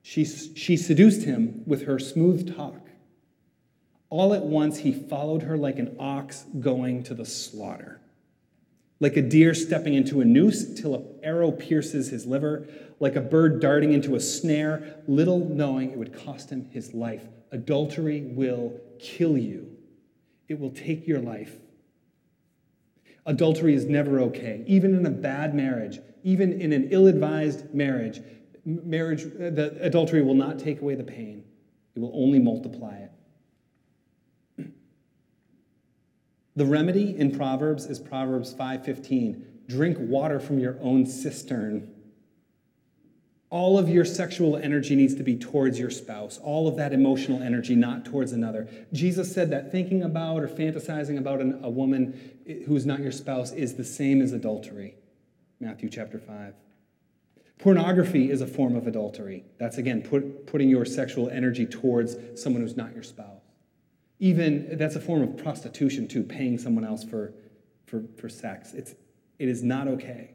She, 0.03 0.25
she 0.25 0.77
seduced 0.77 1.25
him 1.25 1.63
with 1.67 1.85
her 1.85 2.01
smooth 2.01 2.55
talk. 2.57 2.91
All 4.11 4.35
at 4.35 4.43
once, 4.43 4.79
he 4.79 4.93
followed 4.93 5.43
her 5.43 5.57
like 5.57 5.79
an 5.79 5.97
ox 6.01 6.45
going 6.59 7.05
to 7.05 7.15
the 7.15 7.25
slaughter, 7.25 8.01
like 8.99 9.17
a 9.17 9.23
deer 9.23 9.55
stepping 9.55 9.95
into 9.95 10.21
a 10.21 10.25
noose 10.25 10.75
till 10.75 10.97
an 10.97 11.07
arrow 11.23 11.53
pierces 11.53 12.09
his 12.09 12.27
liver, 12.27 12.67
like 12.99 13.15
a 13.15 13.21
bird 13.21 13.61
darting 13.61 13.93
into 13.93 14.17
a 14.17 14.21
snare, 14.21 14.97
little 15.07 15.49
knowing 15.49 15.93
it 15.93 15.97
would 15.97 16.13
cost 16.13 16.51
him 16.51 16.69
his 16.71 16.93
life. 16.93 17.25
Adultery 17.53 18.23
will 18.23 18.81
kill 18.99 19.39
you, 19.39 19.77
it 20.49 20.59
will 20.59 20.73
take 20.73 21.07
your 21.07 21.21
life. 21.21 21.57
Adultery 23.27 23.75
is 23.75 23.87
never 23.87 24.21
okay, 24.21 24.63
even 24.67 24.95
in 24.95 25.07
a 25.07 25.11
bad 25.11 25.55
marriage, 25.55 26.01
even 26.23 26.61
in 26.61 26.73
an 26.73 26.89
ill 26.91 27.07
advised 27.07 27.73
marriage. 27.75 28.21
Marriage, 28.67 29.25
uh, 29.25 29.51
the 29.51 29.77
adultery 29.81 30.23
will 30.23 30.35
not 30.35 30.59
take 30.59 30.83
away 30.83 30.95
the 30.95 31.05
pain, 31.05 31.45
it 31.95 32.01
will 32.01 32.13
only 32.15 32.39
multiply 32.39 32.97
it. 32.97 33.11
The 36.57 36.67
remedy 36.67 37.17
in 37.17 37.37
Proverbs 37.37 37.87
is 37.87 37.99
Proverbs 37.99 38.55
5:15. 38.55 39.43
Drink 39.67 39.97
water 39.99 40.39
from 40.39 40.59
your 40.59 40.77
own 40.81 41.07
cistern. 41.07 41.94
All 43.55 43.79
of 43.79 43.89
your 43.89 44.05
sexual 44.05 44.57
energy 44.57 44.97
needs 44.97 45.15
to 45.15 45.23
be 45.23 45.37
towards 45.37 45.79
your 45.79 45.89
spouse, 45.89 46.41
all 46.43 46.67
of 46.67 46.75
that 46.75 46.93
emotional 46.93 47.41
energy, 47.41 47.77
not 47.77 48.05
towards 48.05 48.33
another. 48.33 48.69
Jesus 48.93 49.33
said 49.33 49.51
that 49.51 49.71
thinking 49.71 50.03
about 50.03 50.43
or 50.43 50.49
fantasizing 50.49 51.19
about 51.19 51.41
an, 51.41 51.61
a 51.63 51.71
woman 51.71 52.37
who's 52.67 52.85
not 52.85 52.99
your 52.99 53.13
spouse 53.13 53.53
is 53.53 53.75
the 53.75 53.85
same 53.85 54.21
as 54.21 54.33
adultery. 54.33 54.97
Matthew 55.61 55.89
chapter 55.89 56.19
5. 56.19 56.53
Pornography 57.61 58.29
is 58.29 58.41
a 58.41 58.47
form 58.49 58.75
of 58.75 58.89
adultery. 58.89 59.45
That's 59.61 59.79
again 59.79 60.03
put, 60.03 60.49
putting 60.49 60.69
your 60.69 60.85
sexual 60.85 61.31
energy 61.31 61.65
towards 61.65 62.17
someone 62.35 62.61
who's 62.61 62.77
not 62.77 62.93
your 62.93 63.05
spouse. 63.05 63.45
Even 64.19 64.77
that's 64.77 64.97
a 64.97 65.01
form 65.01 65.23
of 65.23 65.37
prostitution 65.37 66.09
too, 66.09 66.25
paying 66.25 66.59
someone 66.59 66.85
else 66.85 67.05
for, 67.05 67.33
for, 67.87 68.03
for 68.19 68.29
sex. 68.29 68.75
It's, 68.75 68.97
it 69.39 69.49
is 69.49 69.63
not 69.63 69.87
okay. 69.87 70.35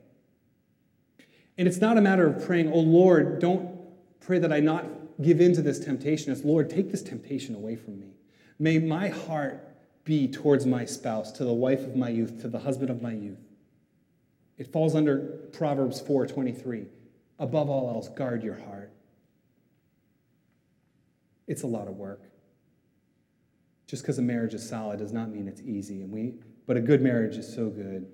And 1.59 1.67
it's 1.67 1.81
not 1.81 1.97
a 1.97 2.01
matter 2.01 2.25
of 2.25 2.45
praying, 2.45 2.71
oh 2.71 2.79
Lord, 2.79 3.39
don't 3.39 3.77
pray 4.21 4.39
that 4.39 4.53
I 4.53 4.61
not 4.61 4.85
give 5.21 5.41
in 5.41 5.53
to 5.55 5.61
this 5.61 5.77
temptation. 5.77 6.31
It's 6.31 6.45
Lord, 6.45 6.69
take 6.69 6.89
this 6.89 7.03
temptation 7.03 7.53
away 7.53 7.75
from 7.75 7.99
me. 7.99 8.13
May 8.57 8.79
my 8.79 9.09
heart 9.09 9.67
be 10.05 10.29
towards 10.29 10.65
my 10.65 10.85
spouse, 10.85 11.33
to 11.33 11.43
the 11.43 11.53
wife 11.53 11.81
of 11.81 11.97
my 11.97 12.07
youth, 12.07 12.41
to 12.43 12.47
the 12.47 12.59
husband 12.59 12.89
of 12.89 13.01
my 13.01 13.11
youth. 13.11 13.41
It 14.57 14.71
falls 14.71 14.95
under 14.95 15.19
Proverbs 15.51 16.01
4:23. 16.01 16.85
Above 17.39 17.69
all 17.69 17.89
else, 17.89 18.07
guard 18.07 18.41
your 18.41 18.55
heart. 18.55 18.93
It's 21.45 21.63
a 21.63 21.67
lot 21.67 21.89
of 21.89 21.97
work. 21.97 22.21
Just 23.85 24.03
because 24.03 24.17
a 24.17 24.21
marriage 24.21 24.53
is 24.53 24.67
solid 24.67 24.99
does 24.99 25.11
not 25.11 25.29
mean 25.29 25.49
it's 25.49 25.61
easy. 25.61 26.03
And 26.03 26.11
we, 26.11 26.35
but 26.67 26.77
a 26.77 26.81
good 26.81 27.01
marriage 27.01 27.35
is 27.35 27.53
so 27.53 27.69
good. 27.69 28.07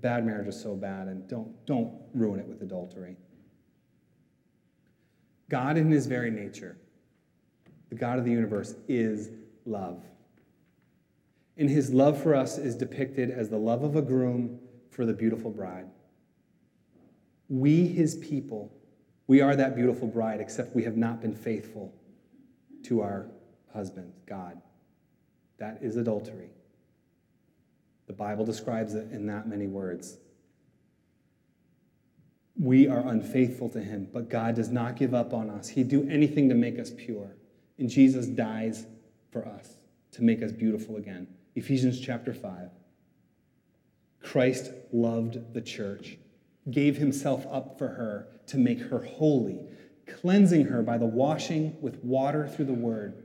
Bad 0.00 0.24
marriage 0.24 0.46
is 0.46 0.60
so 0.60 0.74
bad, 0.74 1.08
and 1.08 1.26
don't, 1.28 1.66
don't 1.66 1.92
ruin 2.14 2.38
it 2.38 2.46
with 2.46 2.62
adultery. 2.62 3.16
God, 5.48 5.76
in 5.76 5.90
his 5.90 6.06
very 6.06 6.30
nature, 6.30 6.76
the 7.88 7.94
God 7.94 8.18
of 8.18 8.24
the 8.24 8.30
universe, 8.30 8.74
is 8.86 9.30
love. 9.64 10.04
And 11.56 11.68
his 11.68 11.90
love 11.90 12.22
for 12.22 12.34
us 12.34 12.58
is 12.58 12.76
depicted 12.76 13.30
as 13.30 13.48
the 13.48 13.56
love 13.56 13.82
of 13.82 13.96
a 13.96 14.02
groom 14.02 14.60
for 14.90 15.04
the 15.04 15.12
beautiful 15.12 15.50
bride. 15.50 15.86
We, 17.48 17.88
his 17.88 18.16
people, 18.16 18.72
we 19.26 19.40
are 19.40 19.56
that 19.56 19.74
beautiful 19.74 20.06
bride, 20.06 20.40
except 20.40 20.76
we 20.76 20.84
have 20.84 20.96
not 20.96 21.20
been 21.20 21.34
faithful 21.34 21.94
to 22.84 23.00
our 23.00 23.28
husband, 23.72 24.12
God. 24.26 24.60
That 25.58 25.78
is 25.82 25.96
adultery. 25.96 26.50
The 28.08 28.14
Bible 28.14 28.44
describes 28.44 28.94
it 28.94 29.12
in 29.12 29.26
that 29.26 29.46
many 29.46 29.66
words. 29.66 30.16
We 32.58 32.88
are 32.88 33.06
unfaithful 33.06 33.68
to 33.70 33.80
him, 33.80 34.08
but 34.12 34.30
God 34.30 34.56
does 34.56 34.70
not 34.70 34.96
give 34.96 35.14
up 35.14 35.32
on 35.32 35.50
us. 35.50 35.68
He'd 35.68 35.88
do 35.88 36.08
anything 36.10 36.48
to 36.48 36.54
make 36.54 36.78
us 36.78 36.90
pure. 36.96 37.36
And 37.78 37.88
Jesus 37.88 38.26
dies 38.26 38.86
for 39.30 39.46
us 39.46 39.76
to 40.12 40.24
make 40.24 40.42
us 40.42 40.50
beautiful 40.50 40.96
again. 40.96 41.28
Ephesians 41.54 42.00
chapter 42.00 42.32
5. 42.32 42.70
Christ 44.22 44.72
loved 44.90 45.54
the 45.54 45.60
church, 45.60 46.16
gave 46.70 46.96
himself 46.96 47.46
up 47.50 47.78
for 47.78 47.88
her 47.88 48.26
to 48.46 48.56
make 48.56 48.80
her 48.80 49.00
holy, 49.00 49.60
cleansing 50.06 50.64
her 50.64 50.82
by 50.82 50.98
the 50.98 51.06
washing 51.06 51.76
with 51.80 52.02
water 52.02 52.48
through 52.48 52.64
the 52.64 52.72
word 52.72 53.22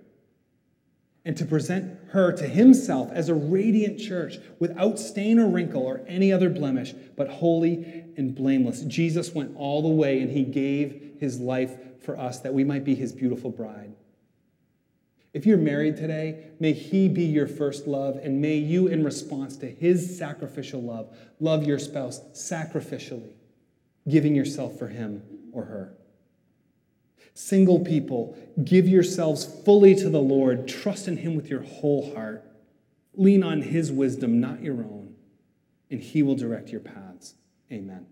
and 1.26 1.38
to 1.38 1.46
present 1.46 1.98
her 2.10 2.32
to 2.34 2.48
himself 2.48 3.12
as 3.12 3.30
a 3.30 3.34
radiant 3.34 4.00
church 4.00 4.38
without 4.60 5.00
stain 5.00 5.40
or 5.40 5.48
wrinkle 5.48 5.84
or 5.84 6.02
any 6.08 6.32
other 6.34 6.50
blemish, 6.50 6.94
but 7.16 7.30
holy 7.30 8.04
and 8.18 8.36
blameless. 8.36 8.82
Jesus 8.82 9.34
went 9.34 9.56
all 9.56 9.82
the 9.82 9.88
way 9.88 10.20
and 10.20 10.32
he 10.32 10.44
gave 10.44 11.16
his 11.20 11.40
life 11.40 11.78
for 12.02 12.20
us 12.20 12.40
that 12.42 12.54
we 12.54 12.64
might 12.64 12.84
be 12.84 12.96
his 12.96 13.14
beautiful 13.14 13.50
bride. 13.50 13.96
If 15.34 15.48
you're 15.48 15.58
married 15.58 15.98
today, 15.98 16.52
may 16.60 16.74
he 16.74 17.08
be 17.08 17.24
your 17.24 17.48
first 17.48 17.88
love, 17.88 18.18
and 18.18 18.40
may 18.40 18.58
you, 18.58 18.86
in 18.86 19.04
response 19.04 19.58
to 19.58 19.68
his 19.68 20.16
sacrificial 20.16 20.84
love, 20.84 21.18
love 21.40 21.64
your 21.64 21.80
spouse 21.80 22.22
sacrificially, 22.34 23.32
giving 24.08 24.36
yourself 24.36 24.78
for 24.78 24.90
him 24.90 25.24
or 25.52 25.64
her. 25.66 25.98
Single 27.34 27.80
people, 27.80 28.38
give 28.64 28.88
yourselves 28.88 29.46
fully 29.66 29.96
to 29.96 30.10
the 30.10 30.22
Lord. 30.22 30.68
Trust 30.68 31.08
in 31.08 31.18
Him 31.18 31.36
with 31.36 31.50
your 31.50 31.62
whole 31.62 32.14
heart. 32.14 32.46
Lean 33.16 33.44
on 33.44 33.62
His 33.62 33.92
wisdom, 33.92 34.40
not 34.40 34.62
your 34.62 34.76
own, 34.76 35.16
and 35.90 36.00
He 36.00 36.22
will 36.22 36.36
direct 36.36 36.70
your 36.70 36.82
paths. 36.82 37.36
Amen. 37.72 38.06